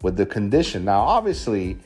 with 0.02 0.18
the 0.18 0.26
condition. 0.26 0.86
Now, 0.86 1.02
obviously, 1.02 1.78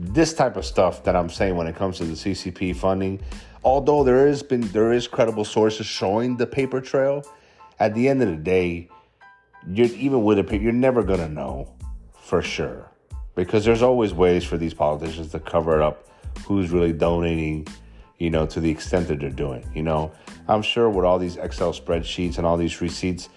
this 0.00 0.32
type 0.32 0.56
of 0.56 0.64
stuff 0.64 1.04
that 1.04 1.14
I'm 1.14 1.28
saying 1.28 1.56
when 1.56 1.66
it 1.66 1.76
comes 1.76 1.98
to 1.98 2.04
the 2.04 2.14
CCP 2.14 2.74
funding, 2.74 3.20
although 3.62 4.02
there 4.02 4.26
has 4.26 4.42
been 4.42 4.62
there 4.72 4.92
is 4.92 5.06
credible 5.06 5.44
sources 5.44 5.86
showing 5.86 6.36
the 6.36 6.46
paper 6.46 6.80
trail, 6.80 7.24
at 7.78 7.94
the 7.94 8.08
end 8.08 8.22
of 8.22 8.28
the 8.28 8.36
day, 8.36 8.88
you're 9.68 9.88
even 9.88 10.24
with 10.24 10.38
a 10.38 10.58
you're 10.58 10.72
never 10.72 11.02
gonna 11.02 11.28
know 11.28 11.70
for 12.18 12.40
sure 12.40 12.90
because 13.34 13.64
there's 13.64 13.82
always 13.82 14.14
ways 14.14 14.44
for 14.44 14.56
these 14.56 14.72
politicians 14.72 15.32
to 15.32 15.38
cover 15.38 15.82
up 15.82 16.08
who's 16.46 16.70
really 16.70 16.92
donating 16.92 17.66
you 18.20 18.28
know, 18.28 18.46
to 18.46 18.60
the 18.60 18.70
extent 18.70 19.08
that 19.08 19.18
they're 19.18 19.30
doing. 19.30 19.68
You 19.74 19.82
know, 19.82 20.12
I'm 20.46 20.62
sure 20.62 20.88
with 20.88 21.04
all 21.04 21.18
these 21.18 21.38
Excel 21.38 21.72
spreadsheets 21.72 22.36
and 22.36 22.46
all 22.46 22.58
these 22.58 22.80
receipts, 22.80 23.30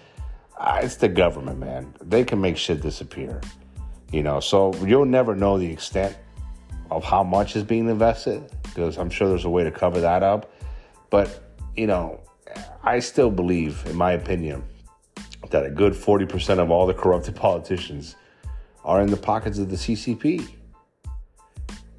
it's 0.62 0.98
the 0.98 1.08
government, 1.08 1.58
man. 1.58 1.96
They 2.02 2.24
can 2.24 2.40
make 2.40 2.58
shit 2.58 2.82
disappear. 2.82 3.42
You 4.12 4.22
know, 4.22 4.42
so 4.42 4.74
you'll 4.86 5.06
never 5.06 5.36
know 5.36 5.58
the 5.58 5.72
extent 5.72 6.16
of 6.94 7.04
how 7.04 7.24
much 7.24 7.56
is 7.56 7.64
being 7.64 7.90
invested 7.90 8.44
because 8.64 8.98
I'm 8.98 9.10
sure 9.10 9.30
there's 9.30 9.46
a 9.46 9.50
way 9.50 9.64
to 9.64 9.72
cover 9.72 10.00
that 10.02 10.24
up. 10.24 10.52
But, 11.10 11.44
you 11.76 11.88
know, 11.88 12.20
I 12.84 13.00
still 13.00 13.32
believe, 13.32 13.84
in 13.86 13.96
my 13.96 14.12
opinion, 14.14 14.64
that 15.50 15.66
a 15.66 15.70
good 15.70 15.94
40% 15.94 16.60
of 16.60 16.72
all 16.72 16.86
the 16.86 16.94
corrupted 16.94 17.36
politicians 17.48 18.16
are 18.84 19.02
in 19.02 19.10
the 19.10 19.18
pockets 19.18 19.58
of 19.58 19.70
the 19.70 19.76
CCP. 19.76 20.48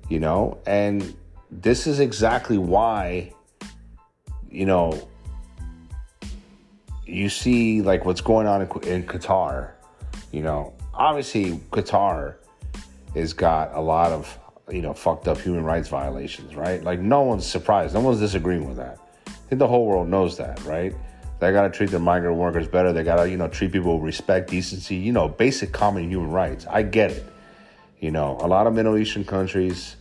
You 0.09 0.21
know, 0.21 0.59
and 0.67 1.17
this 1.51 1.87
is 1.87 1.99
exactly 1.99 2.59
why, 2.59 3.33
you 4.51 4.67
know, 4.67 5.09
you 7.07 7.29
see 7.29 7.81
like 7.81 8.05
what's 8.05 8.21
going 8.21 8.47
on 8.47 8.63
in, 8.63 8.69
in 8.85 9.03
Qatar. 9.05 9.71
You 10.31 10.43
know, 10.43 10.75
obviously 10.93 11.59
Qatar 11.71 12.37
has 13.15 13.33
got 13.33 13.75
a 13.75 13.81
lot 13.81 14.13
of 14.13 14.39
you 14.71 14.83
know 14.83 14.95
fucked 14.95 15.29
up 15.29 15.41
human 15.41 15.65
rights 15.65 15.89
violations, 15.89 16.55
right? 16.55 16.83
Like 16.83 17.01
no 17.01 17.23
one's 17.23 17.47
surprised, 17.47 17.95
no 17.95 18.01
one's 18.01 18.21
disagreeing 18.21 18.67
with 18.67 18.77
that. 18.77 18.99
I 19.27 19.31
think 19.49 19.59
the 19.59 19.69
whole 19.69 19.87
world 19.87 20.09
knows 20.09 20.37
that, 20.39 20.63
right? 20.65 20.95
They 21.41 21.53
gotta 21.53 21.71
treat 21.71 21.91
their 21.91 22.01
migrant 22.01 22.37
workers 22.37 22.69
better. 22.69 22.93
They 22.93 23.03
gotta 23.03 23.29
you 23.29 23.37
know 23.37 23.49
treat 23.49 23.73
people 23.73 23.95
with 23.95 24.05
respect, 24.05 24.51
decency, 24.51 24.97
you 24.97 25.13
know, 25.13 25.29
basic 25.29 25.73
common 25.73 26.11
human 26.11 26.31
rights. 26.31 26.67
I 26.69 26.83
get 26.83 27.11
it. 27.11 27.27
You 28.01 28.11
know, 28.11 28.39
a 28.41 28.47
lot 28.47 28.67
of 28.67 28.75
Middle 28.75 28.97
Eastern 28.97 29.25
countries 29.25 29.97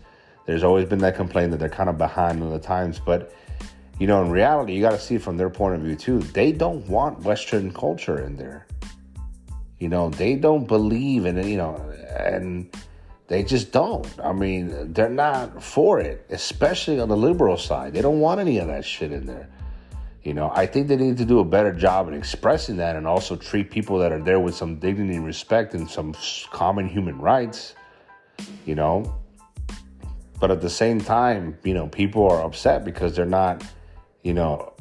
there's 0.45 0.63
always 0.63 0.85
been 0.85 0.99
that 0.99 1.15
complaint 1.15 1.51
that 1.51 1.57
they're 1.57 1.69
kind 1.69 1.89
of 1.89 1.97
behind 1.97 2.41
on 2.43 2.49
the 2.49 2.59
times, 2.59 2.99
but 2.99 3.33
you 3.99 4.07
know, 4.07 4.21
in 4.23 4.31
reality, 4.31 4.73
you 4.73 4.81
got 4.81 4.91
to 4.91 4.99
see 4.99 5.17
from 5.17 5.37
their 5.37 5.49
point 5.49 5.75
of 5.75 5.81
view 5.81 5.95
too. 5.95 6.19
They 6.19 6.51
don't 6.51 6.85
want 6.87 7.19
Western 7.19 7.71
culture 7.71 8.19
in 8.25 8.35
there. 8.35 8.67
You 9.79 9.87
know, 9.87 10.09
they 10.09 10.35
don't 10.35 10.67
believe 10.67 11.25
in 11.25 11.37
it. 11.37 11.45
You 11.45 11.57
know, 11.57 11.75
and 12.17 12.69
they 13.27 13.43
just 13.43 13.71
don't. 13.71 14.07
I 14.21 14.33
mean, 14.33 14.93
they're 14.93 15.09
not 15.09 15.63
for 15.63 15.99
it, 15.99 16.25
especially 16.29 16.99
on 16.99 17.09
the 17.09 17.17
liberal 17.17 17.57
side. 17.57 17.93
They 17.93 18.01
don't 18.01 18.19
want 18.19 18.39
any 18.39 18.57
of 18.57 18.67
that 18.67 18.85
shit 18.85 19.11
in 19.11 19.25
there. 19.25 19.49
You 20.23 20.33
know, 20.33 20.51
I 20.53 20.65
think 20.65 20.87
they 20.87 20.95
need 20.95 21.17
to 21.17 21.25
do 21.25 21.39
a 21.39 21.45
better 21.45 21.73
job 21.73 22.07
in 22.07 22.13
expressing 22.13 22.77
that 22.77 22.95
and 22.95 23.05
also 23.05 23.35
treat 23.35 23.69
people 23.69 23.97
that 23.99 24.11
are 24.11 24.21
there 24.21 24.39
with 24.39 24.55
some 24.55 24.77
dignity 24.77 25.15
and 25.15 25.25
respect 25.25 25.73
and 25.73 25.89
some 25.89 26.15
common 26.51 26.87
human 26.87 27.19
rights. 27.19 27.75
You 28.65 28.75
know, 28.75 29.15
but 30.39 30.51
at 30.51 30.61
the 30.61 30.69
same 30.69 30.99
time, 30.99 31.57
you 31.63 31.73
know, 31.73 31.87
people 31.87 32.29
are 32.29 32.41
upset 32.41 32.83
because 32.83 33.15
they're 33.15 33.25
not, 33.25 33.63
you 34.23 34.33
know, 34.33 34.73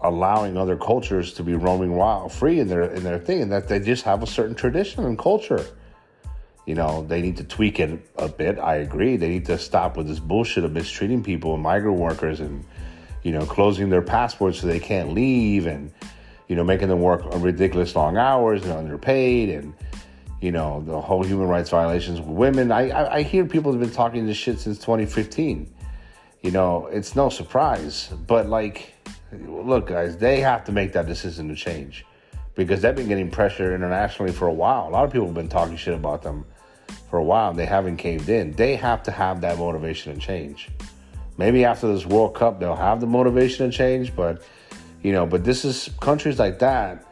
allowing 0.00 0.56
other 0.56 0.76
cultures 0.76 1.32
to 1.34 1.42
be 1.42 1.54
roaming 1.54 1.94
wild 1.94 2.32
free 2.32 2.60
in 2.60 2.68
their 2.68 2.82
in 2.82 3.02
their 3.02 3.18
thing 3.18 3.42
and 3.42 3.52
that 3.52 3.68
they 3.68 3.80
just 3.80 4.04
have 4.04 4.22
a 4.22 4.26
certain 4.26 4.54
tradition 4.54 5.04
and 5.04 5.18
culture. 5.18 5.64
You 6.68 6.74
know, 6.74 7.02
they 7.08 7.22
need 7.22 7.38
to 7.38 7.44
tweak 7.44 7.80
it 7.80 7.98
a 8.18 8.28
bit. 8.28 8.58
I 8.58 8.74
agree. 8.74 9.16
They 9.16 9.30
need 9.30 9.46
to 9.46 9.56
stop 9.56 9.96
with 9.96 10.06
this 10.06 10.18
bullshit 10.18 10.64
of 10.64 10.72
mistreating 10.72 11.24
people 11.24 11.54
and 11.54 11.62
migrant 11.62 11.98
workers 11.98 12.40
and, 12.40 12.62
you 13.22 13.32
know, 13.32 13.46
closing 13.46 13.88
their 13.88 14.02
passports 14.02 14.60
so 14.60 14.66
they 14.66 14.78
can't 14.78 15.14
leave 15.14 15.66
and, 15.66 15.90
you 16.46 16.56
know, 16.56 16.64
making 16.64 16.88
them 16.88 17.00
work 17.00 17.22
ridiculous 17.36 17.96
long 17.96 18.18
hours 18.18 18.64
and 18.64 18.72
underpaid 18.74 19.48
and, 19.48 19.72
you 20.42 20.52
know, 20.52 20.82
the 20.82 21.00
whole 21.00 21.22
human 21.22 21.48
rights 21.48 21.70
violations 21.70 22.20
with 22.20 22.28
women. 22.28 22.70
I, 22.70 22.90
I, 22.90 23.14
I 23.14 23.22
hear 23.22 23.46
people 23.46 23.72
have 23.72 23.80
been 23.80 23.90
talking 23.90 24.26
this 24.26 24.36
shit 24.36 24.60
since 24.60 24.76
2015. 24.76 25.72
You 26.42 26.50
know, 26.50 26.86
it's 26.88 27.16
no 27.16 27.30
surprise. 27.30 28.10
But 28.26 28.46
like, 28.46 28.92
look, 29.32 29.86
guys, 29.86 30.18
they 30.18 30.40
have 30.40 30.66
to 30.66 30.72
make 30.72 30.92
that 30.92 31.06
decision 31.06 31.48
to 31.48 31.54
change 31.54 32.04
because 32.54 32.82
they've 32.82 32.94
been 32.94 33.08
getting 33.08 33.30
pressure 33.30 33.74
internationally 33.74 34.32
for 34.32 34.48
a 34.48 34.52
while. 34.52 34.86
A 34.86 34.90
lot 34.90 35.06
of 35.06 35.10
people 35.10 35.28
have 35.28 35.34
been 35.34 35.48
talking 35.48 35.74
shit 35.74 35.94
about 35.94 36.22
them 36.22 36.44
for 37.10 37.18
a 37.18 37.24
while 37.24 37.50
and 37.50 37.58
they 37.58 37.66
haven't 37.66 37.96
caved 37.96 38.28
in. 38.28 38.52
They 38.52 38.76
have 38.76 39.02
to 39.04 39.10
have 39.10 39.40
that 39.42 39.58
motivation 39.58 40.12
and 40.12 40.20
change. 40.20 40.68
Maybe 41.36 41.64
after 41.64 41.92
this 41.92 42.04
World 42.04 42.34
Cup, 42.34 42.58
they'll 42.58 42.74
have 42.74 43.00
the 43.00 43.06
motivation 43.06 43.64
and 43.64 43.72
change, 43.72 44.14
but 44.14 44.42
you 45.02 45.12
know, 45.12 45.24
but 45.24 45.44
this 45.44 45.64
is 45.64 45.90
countries 46.00 46.38
like 46.38 46.58
that 46.58 47.04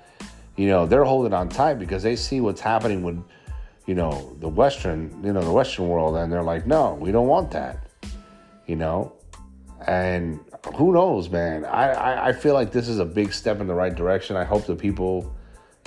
you 0.56 0.68
know, 0.68 0.86
they're 0.86 1.04
holding 1.04 1.34
on 1.34 1.48
tight 1.48 1.74
because 1.74 2.02
they 2.02 2.16
see 2.16 2.40
what's 2.40 2.60
happening 2.60 3.02
with, 3.02 3.22
you 3.86 3.94
know, 3.94 4.34
the 4.40 4.48
Western, 4.48 5.22
you 5.22 5.32
know, 5.32 5.42
the 5.42 5.52
Western 5.52 5.88
world, 5.88 6.16
and 6.16 6.32
they're 6.32 6.42
like, 6.42 6.66
no, 6.66 6.94
we 6.94 7.12
don't 7.12 7.28
want 7.28 7.50
that, 7.50 7.86
you 8.66 8.74
know, 8.74 9.12
and 9.86 10.40
who 10.74 10.92
knows, 10.92 11.28
man? 11.28 11.64
I, 11.66 11.90
I, 11.90 12.28
I 12.28 12.32
feel 12.32 12.54
like 12.54 12.72
this 12.72 12.88
is 12.88 12.98
a 12.98 13.04
big 13.04 13.32
step 13.32 13.60
in 13.60 13.66
the 13.66 13.74
right 13.74 13.94
direction. 13.94 14.36
I 14.36 14.44
hope 14.44 14.64
the 14.64 14.74
people, 14.74 15.32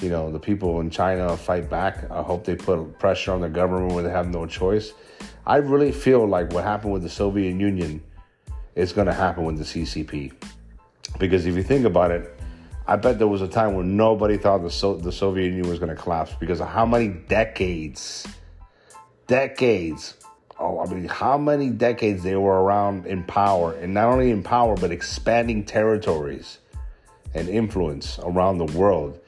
you 0.02 0.10
know, 0.10 0.32
the 0.32 0.40
people 0.40 0.80
in 0.80 0.90
China 0.90 1.36
fight 1.36 1.70
back. 1.70 2.10
I 2.10 2.22
hope 2.22 2.46
they 2.46 2.56
put 2.56 3.00
pressure 3.00 3.34
on 3.34 3.42
the 3.42 3.50
government 3.50 3.94
where 3.94 4.04
they 4.04 4.10
have 4.10 4.30
no 4.30 4.46
choice. 4.46 4.94
I 5.46 5.58
really 5.58 5.92
feel 5.92 6.26
like 6.26 6.54
what 6.54 6.64
happened 6.64 6.94
with 6.94 7.04
the 7.04 7.10
Soviet 7.10 7.56
Union 7.56 8.02
is 8.76 8.94
going 8.94 9.08
to 9.08 9.14
happen 9.14 9.44
with 9.44 9.58
the 9.58 9.64
CCP. 9.64 10.32
Because 11.18 11.46
if 11.46 11.56
you 11.56 11.64
think 11.64 11.86
about 11.86 12.12
it, 12.12 12.40
I 12.88 12.96
bet 12.96 13.20
there 13.20 13.28
was 13.28 13.42
a 13.42 13.48
time 13.48 13.76
when 13.76 13.98
nobody 13.98 14.38
thought 14.38 14.64
the, 14.64 14.72
so- 14.72 14.96
the 14.96 15.12
Soviet 15.12 15.46
Union 15.46 15.68
was 15.68 15.80
going 15.80 15.96
to 15.96 16.02
collapse 16.02 16.34
because 16.40 16.62
of 16.62 16.68
how 16.68 16.86
many 16.86 17.10
decades, 17.10 18.26
decades, 19.28 20.16
oh, 20.60 20.80
I 20.80 20.92
mean, 20.92 21.06
how 21.06 21.38
many 21.38 21.70
decades 21.70 22.24
they 22.24 22.36
were 22.36 22.62
around 22.64 23.06
in 23.06 23.24
power, 23.24 23.74
and 23.74 23.94
not 23.94 24.06
only 24.06 24.32
in 24.32 24.44
power, 24.44 24.76
but 24.76 24.92
expanding 24.92 25.66
territories 25.66 26.60
and 27.34 27.48
influence 27.50 28.18
around 28.24 28.58
the 28.58 28.66
world. 28.78 29.20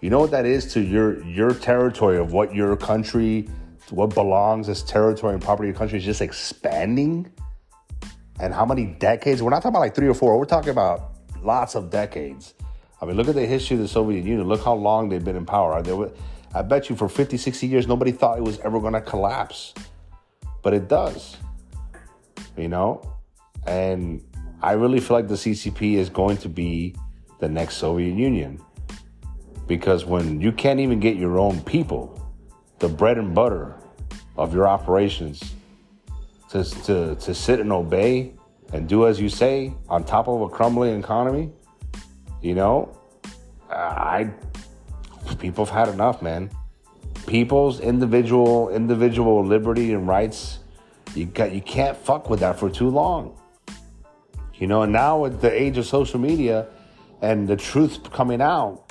You 0.00 0.10
know 0.10 0.18
what 0.18 0.30
that 0.30 0.46
is 0.46 0.72
to 0.74 0.80
your 0.80 1.22
your 1.24 1.52
territory 1.52 2.18
of 2.18 2.32
what 2.32 2.54
your 2.54 2.76
country, 2.76 3.48
what 3.90 4.14
belongs 4.14 4.68
as 4.68 4.82
territory 4.82 5.34
and 5.34 5.42
property 5.42 5.68
of 5.68 5.74
your 5.74 5.78
country 5.78 5.98
is 5.98 6.04
just 6.04 6.20
expanding, 6.22 7.30
and 8.40 8.54
how 8.54 8.64
many 8.64 8.86
decades? 8.86 9.42
We're 9.42 9.50
not 9.50 9.62
talking 9.62 9.70
about 9.70 9.80
like 9.80 9.94
three 9.94 10.08
or 10.08 10.14
four. 10.14 10.38
We're 10.38 10.44
talking 10.46 10.70
about 10.70 11.12
lots 11.42 11.74
of 11.74 11.90
decades 11.90 12.54
I 13.00 13.06
mean, 13.06 13.16
look 13.16 13.28
at 13.28 13.34
the 13.34 13.46
history 13.46 13.76
of 13.76 13.82
the 13.82 13.88
Soviet 13.88 14.24
Union. 14.24 14.46
Look 14.46 14.62
how 14.62 14.74
long 14.74 15.08
they've 15.08 15.24
been 15.24 15.36
in 15.36 15.46
power. 15.46 15.82
They 15.82 15.96
I 16.54 16.62
bet 16.62 16.90
you 16.90 16.96
for 16.96 17.08
50, 17.08 17.36
60 17.36 17.66
years, 17.66 17.86
nobody 17.86 18.12
thought 18.12 18.36
it 18.36 18.44
was 18.44 18.58
ever 18.60 18.78
going 18.78 18.92
to 18.92 19.00
collapse. 19.00 19.72
But 20.62 20.74
it 20.74 20.88
does, 20.88 21.38
you 22.56 22.68
know? 22.68 23.00
And 23.66 24.22
I 24.60 24.72
really 24.72 25.00
feel 25.00 25.16
like 25.16 25.28
the 25.28 25.36
CCP 25.36 25.94
is 25.94 26.10
going 26.10 26.36
to 26.38 26.48
be 26.48 26.94
the 27.38 27.48
next 27.48 27.76
Soviet 27.76 28.14
Union. 28.14 28.60
Because 29.70 30.04
when 30.04 30.40
you 30.40 30.50
can't 30.50 30.80
even 30.80 30.98
get 30.98 31.14
your 31.14 31.38
own 31.38 31.60
people, 31.60 32.20
the 32.80 32.88
bread 32.88 33.18
and 33.18 33.32
butter 33.32 33.76
of 34.36 34.52
your 34.52 34.66
operations, 34.66 35.54
to, 36.48 36.64
to, 36.64 37.14
to 37.14 37.32
sit 37.32 37.60
and 37.60 37.70
obey 37.70 38.32
and 38.72 38.88
do 38.88 39.06
as 39.06 39.20
you 39.20 39.28
say 39.28 39.72
on 39.88 40.02
top 40.02 40.26
of 40.26 40.40
a 40.40 40.48
crumbling 40.48 40.98
economy, 40.98 41.52
you 42.42 42.56
know, 42.56 42.98
I 43.70 44.30
people 45.38 45.64
have 45.64 45.72
had 45.72 45.94
enough, 45.94 46.20
man. 46.20 46.50
People's 47.28 47.78
individual 47.78 48.70
individual 48.70 49.46
liberty 49.46 49.94
and 49.94 50.08
rights, 50.08 50.58
you 51.14 51.26
got 51.26 51.52
you 51.52 51.60
can't 51.60 51.96
fuck 51.96 52.28
with 52.28 52.40
that 52.40 52.58
for 52.58 52.70
too 52.70 52.88
long. 52.88 53.38
You 54.56 54.66
know, 54.66 54.82
and 54.82 54.92
now 54.92 55.20
with 55.20 55.40
the 55.40 55.52
age 55.52 55.78
of 55.78 55.86
social 55.86 56.18
media 56.18 56.66
and 57.22 57.46
the 57.46 57.54
truth 57.54 58.10
coming 58.10 58.42
out, 58.42 58.89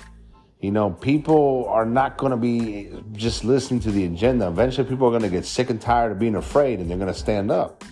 You 0.59 0.71
know, 0.71 0.89
people 0.89 1.65
are 1.69 1.85
not 1.85 2.17
going 2.17 2.31
to 2.31 2.37
be 2.37 2.91
just 3.13 3.45
listening 3.45 3.79
to 3.81 3.91
the 3.91 4.05
agenda. 4.05 4.47
Eventually, 4.47 4.89
people 4.89 5.07
are 5.07 5.11
going 5.11 5.21
to 5.21 5.29
get 5.29 5.45
sick 5.45 5.69
and 5.69 5.79
tired 5.79 6.11
of 6.11 6.19
being 6.19 6.35
afraid 6.35 6.79
and 6.79 6.89
they're 6.89 6.97
going 6.97 7.11
to 7.11 7.17
stand 7.17 7.49
up. 7.49 7.85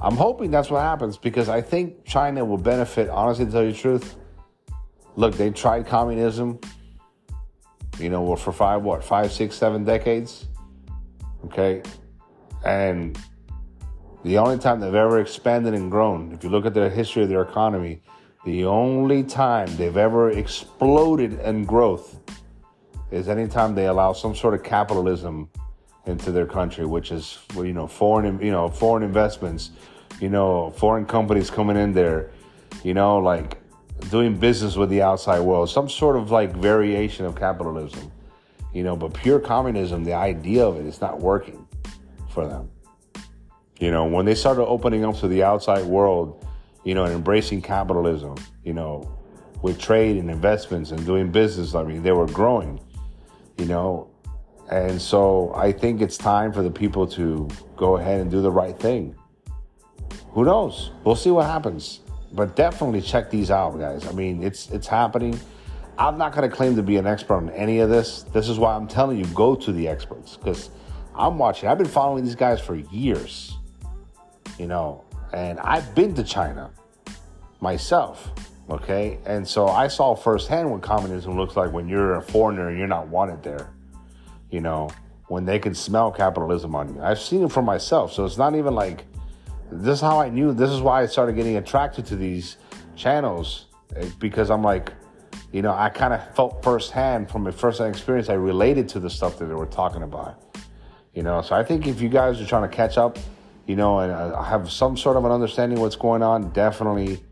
I'm 0.00 0.16
hoping 0.16 0.52
that's 0.52 0.70
what 0.70 0.82
happens 0.82 1.16
because 1.16 1.48
I 1.48 1.60
think 1.60 2.04
China 2.04 2.44
will 2.44 2.58
benefit, 2.58 3.08
honestly, 3.08 3.46
to 3.46 3.50
tell 3.50 3.64
you 3.64 3.72
the 3.72 3.78
truth. 3.78 4.14
Look, 5.16 5.36
they 5.36 5.50
tried 5.50 5.86
communism, 5.86 6.60
you 7.98 8.08
know, 8.08 8.36
for 8.36 8.52
five, 8.52 8.82
what, 8.82 9.02
five, 9.02 9.32
six, 9.32 9.56
seven 9.56 9.84
decades? 9.84 10.46
Okay. 11.46 11.82
And 12.64 13.18
the 14.22 14.38
only 14.38 14.58
time 14.58 14.78
they've 14.78 14.94
ever 14.94 15.20
expanded 15.20 15.74
and 15.74 15.90
grown, 15.90 16.30
if 16.30 16.44
you 16.44 16.50
look 16.50 16.66
at 16.66 16.74
the 16.74 16.88
history 16.88 17.24
of 17.24 17.28
their 17.28 17.42
economy, 17.42 18.00
the 18.48 18.64
only 18.64 19.22
time 19.22 19.68
they've 19.76 19.98
ever 19.98 20.30
exploded 20.30 21.38
in 21.40 21.66
growth 21.66 22.18
is 23.10 23.28
anytime 23.28 23.74
they 23.74 23.88
allow 23.88 24.14
some 24.14 24.34
sort 24.34 24.54
of 24.54 24.62
capitalism 24.62 25.50
into 26.06 26.32
their 26.32 26.46
country, 26.46 26.86
which 26.86 27.12
is 27.12 27.40
you 27.56 27.74
know 27.74 27.86
foreign 27.86 28.40
you 28.40 28.50
know 28.50 28.66
foreign 28.70 29.02
investments, 29.02 29.72
you 30.18 30.30
know 30.30 30.70
foreign 30.70 31.04
companies 31.04 31.50
coming 31.50 31.76
in 31.76 31.92
there, 31.92 32.30
you 32.82 32.94
know 32.94 33.18
like 33.18 33.58
doing 34.08 34.34
business 34.34 34.76
with 34.76 34.88
the 34.88 35.02
outside 35.02 35.40
world, 35.40 35.68
some 35.68 35.86
sort 35.86 36.16
of 36.16 36.30
like 36.30 36.56
variation 36.56 37.26
of 37.26 37.36
capitalism, 37.36 38.10
you 38.72 38.82
know. 38.82 38.96
But 38.96 39.12
pure 39.12 39.40
communism, 39.40 40.04
the 40.04 40.14
idea 40.14 40.64
of 40.66 40.76
it 40.80 40.86
is 40.86 41.02
not 41.02 41.20
working 41.20 41.68
for 42.30 42.48
them. 42.48 42.70
You 43.78 43.90
know, 43.90 44.06
when 44.06 44.24
they 44.24 44.34
started 44.34 44.64
opening 44.64 45.04
up 45.04 45.16
to 45.18 45.28
the 45.28 45.42
outside 45.42 45.84
world, 45.84 46.47
you 46.84 46.94
know, 46.94 47.04
and 47.04 47.14
embracing 47.14 47.62
capitalism, 47.62 48.36
you 48.64 48.72
know, 48.72 49.10
with 49.62 49.78
trade 49.78 50.16
and 50.16 50.30
investments 50.30 50.90
and 50.90 51.04
doing 51.04 51.30
business, 51.30 51.74
I 51.74 51.82
mean, 51.82 52.02
they 52.02 52.12
were 52.12 52.26
growing, 52.26 52.80
you 53.58 53.66
know. 53.66 54.10
And 54.70 55.00
so 55.00 55.52
I 55.54 55.72
think 55.72 56.00
it's 56.00 56.18
time 56.18 56.52
for 56.52 56.62
the 56.62 56.70
people 56.70 57.06
to 57.08 57.48
go 57.76 57.96
ahead 57.96 58.20
and 58.20 58.30
do 58.30 58.42
the 58.42 58.50
right 58.50 58.78
thing. 58.78 59.16
Who 60.30 60.44
knows? 60.44 60.90
We'll 61.04 61.16
see 61.16 61.30
what 61.30 61.46
happens. 61.46 62.00
But 62.32 62.54
definitely 62.54 63.00
check 63.00 63.30
these 63.30 63.50
out, 63.50 63.78
guys. 63.78 64.06
I 64.06 64.12
mean, 64.12 64.42
it's 64.42 64.68
it's 64.70 64.86
happening. 64.86 65.40
I'm 65.96 66.18
not 66.18 66.32
going 66.32 66.48
to 66.48 66.54
claim 66.54 66.76
to 66.76 66.82
be 66.82 66.96
an 66.96 67.06
expert 67.06 67.34
on 67.34 67.50
any 67.50 67.80
of 67.80 67.90
this. 67.90 68.22
This 68.24 68.48
is 68.48 68.58
why 68.58 68.76
I'm 68.76 68.86
telling 68.86 69.18
you 69.18 69.24
go 69.26 69.56
to 69.56 69.72
the 69.72 69.88
experts 69.88 70.36
because 70.36 70.70
I'm 71.14 71.38
watching. 71.38 71.68
I've 71.68 71.78
been 71.78 71.88
following 71.88 72.24
these 72.24 72.36
guys 72.36 72.60
for 72.60 72.76
years 72.76 73.58
you 74.58 74.66
know, 74.66 75.04
and 75.32 75.58
I've 75.60 75.94
been 75.94 76.14
to 76.14 76.24
China 76.24 76.70
myself, 77.60 78.30
okay? 78.70 79.18
And 79.26 79.46
so 79.46 79.68
I 79.68 79.88
saw 79.88 80.14
firsthand 80.14 80.70
what 80.70 80.82
communism 80.82 81.36
looks 81.36 81.56
like 81.56 81.72
when 81.72 81.88
you're 81.88 82.16
a 82.16 82.22
foreigner 82.22 82.68
and 82.68 82.78
you're 82.78 82.86
not 82.86 83.08
wanted 83.08 83.42
there, 83.42 83.70
you 84.50 84.60
know, 84.60 84.90
when 85.28 85.44
they 85.44 85.58
can 85.58 85.74
smell 85.74 86.10
capitalism 86.10 86.74
on 86.74 86.94
you. 86.94 87.02
I've 87.02 87.20
seen 87.20 87.44
it 87.44 87.52
for 87.52 87.62
myself. 87.62 88.12
So 88.12 88.24
it's 88.24 88.38
not 88.38 88.54
even 88.54 88.74
like 88.74 89.04
this 89.70 89.96
is 89.96 90.00
how 90.00 90.20
I 90.20 90.30
knew, 90.30 90.52
this 90.52 90.70
is 90.70 90.80
why 90.80 91.02
I 91.02 91.06
started 91.06 91.36
getting 91.36 91.56
attracted 91.56 92.06
to 92.06 92.16
these 92.16 92.56
channels 92.96 93.66
eh, 93.96 94.08
because 94.18 94.50
I'm 94.50 94.62
like, 94.62 94.92
you 95.52 95.62
know, 95.62 95.72
I 95.72 95.88
kind 95.88 96.12
of 96.12 96.34
felt 96.34 96.62
firsthand 96.62 97.30
from 97.30 97.46
a 97.46 97.52
first-hand 97.52 97.94
experience, 97.94 98.28
I 98.28 98.34
related 98.34 98.88
to 98.90 99.00
the 99.00 99.08
stuff 99.08 99.38
that 99.38 99.46
they 99.46 99.54
were 99.54 99.66
talking 99.66 100.02
about. 100.02 100.42
You 101.14 101.22
know, 101.22 101.40
so 101.42 101.54
I 101.54 101.64
think 101.64 101.86
if 101.86 102.00
you 102.00 102.08
guys 102.08 102.40
are 102.40 102.46
trying 102.46 102.68
to 102.68 102.74
catch 102.74 102.98
up, 102.98 103.18
you 103.68 103.76
know, 103.76 104.00
and 104.00 104.10
I 104.10 104.48
have 104.48 104.72
some 104.72 104.96
sort 104.96 105.18
of 105.18 105.26
an 105.26 105.30
understanding 105.30 105.78
what's 105.78 105.94
going 105.94 106.22
on, 106.22 106.50
definitely, 106.52 107.22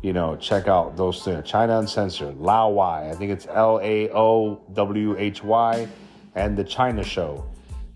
you 0.00 0.12
know, 0.12 0.36
check 0.36 0.68
out 0.68 0.96
those 0.96 1.24
things. 1.24 1.44
China 1.44 1.80
Uncensored, 1.80 2.36
Laowhy, 2.36 3.10
I 3.10 3.14
think 3.16 3.32
it's 3.32 3.48
L 3.50 3.80
A 3.82 4.08
O 4.10 4.62
W 4.74 5.16
H 5.18 5.42
Y, 5.42 5.88
and 6.36 6.56
The 6.56 6.62
China 6.62 7.02
Show. 7.02 7.44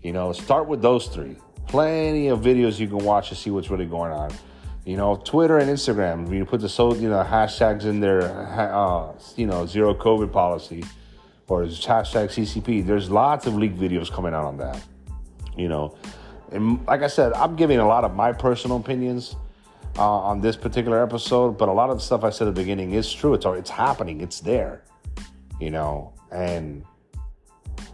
You 0.03 0.11
know, 0.11 0.33
start 0.33 0.67
with 0.67 0.81
those 0.81 1.07
three. 1.07 1.37
Plenty 1.67 2.27
of 2.27 2.41
videos 2.41 2.77
you 2.77 2.89
can 2.89 2.99
watch 2.99 3.29
to 3.29 3.35
see 3.35 3.51
what's 3.51 3.69
really 3.69 3.85
going 3.85 4.11
on. 4.11 4.33
You 4.85 4.97
know, 4.97 5.15
Twitter 5.15 5.57
and 5.57 5.69
Instagram, 5.69 6.33
you 6.35 6.45
put 6.45 6.59
the 6.59 6.69
so 6.69 6.93
you 6.93 7.09
know 7.09 7.23
hashtags 7.23 7.85
in 7.85 8.01
there, 8.01 8.23
uh, 8.23 9.13
you 9.37 9.47
know, 9.47 9.65
zero 9.65 9.93
COVID 9.93 10.33
policy 10.33 10.83
or 11.47 11.63
hashtag 11.63 12.27
CCP. 12.27 12.85
There's 12.85 13.09
lots 13.09 13.47
of 13.47 13.55
leaked 13.55 13.79
videos 13.79 14.11
coming 14.11 14.33
out 14.33 14.43
on 14.43 14.57
that. 14.57 14.81
You 15.57 15.69
know, 15.69 15.97
and 16.51 16.85
like 16.85 17.01
I 17.01 17.07
said, 17.07 17.33
I'm 17.33 17.55
giving 17.55 17.79
a 17.79 17.87
lot 17.87 18.03
of 18.03 18.15
my 18.15 18.31
personal 18.31 18.77
opinions 18.77 19.35
uh, 19.97 20.01
on 20.01 20.41
this 20.41 20.55
particular 20.55 21.01
episode, 21.03 21.57
but 21.57 21.69
a 21.69 21.71
lot 21.71 21.89
of 21.89 21.97
the 21.97 22.03
stuff 22.03 22.23
I 22.23 22.29
said 22.29 22.47
at 22.47 22.55
the 22.55 22.61
beginning 22.61 22.93
is 22.93 23.11
true. 23.11 23.33
It's 23.33 23.45
it's 23.45 23.69
happening. 23.69 24.21
It's 24.21 24.39
there, 24.39 24.83
you 25.59 25.71
know, 25.71 26.13
and 26.31 26.83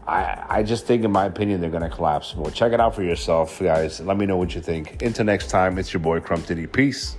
I 0.07 0.45
I 0.49 0.63
just 0.63 0.85
think, 0.85 1.03
in 1.03 1.11
my 1.11 1.25
opinion, 1.25 1.61
they're 1.61 1.69
gonna 1.69 1.89
collapse. 1.89 2.35
Well, 2.35 2.51
check 2.51 2.73
it 2.73 2.79
out 2.79 2.95
for 2.95 3.03
yourself, 3.03 3.59
guys. 3.59 3.99
Let 4.01 4.17
me 4.17 4.25
know 4.25 4.37
what 4.37 4.53
you 4.55 4.61
think. 4.61 5.01
Until 5.01 5.25
next 5.25 5.49
time, 5.49 5.77
it's 5.77 5.93
your 5.93 6.01
boy 6.01 6.19
Crump 6.19 6.45
Diddy. 6.45 6.67
Peace. 6.67 7.17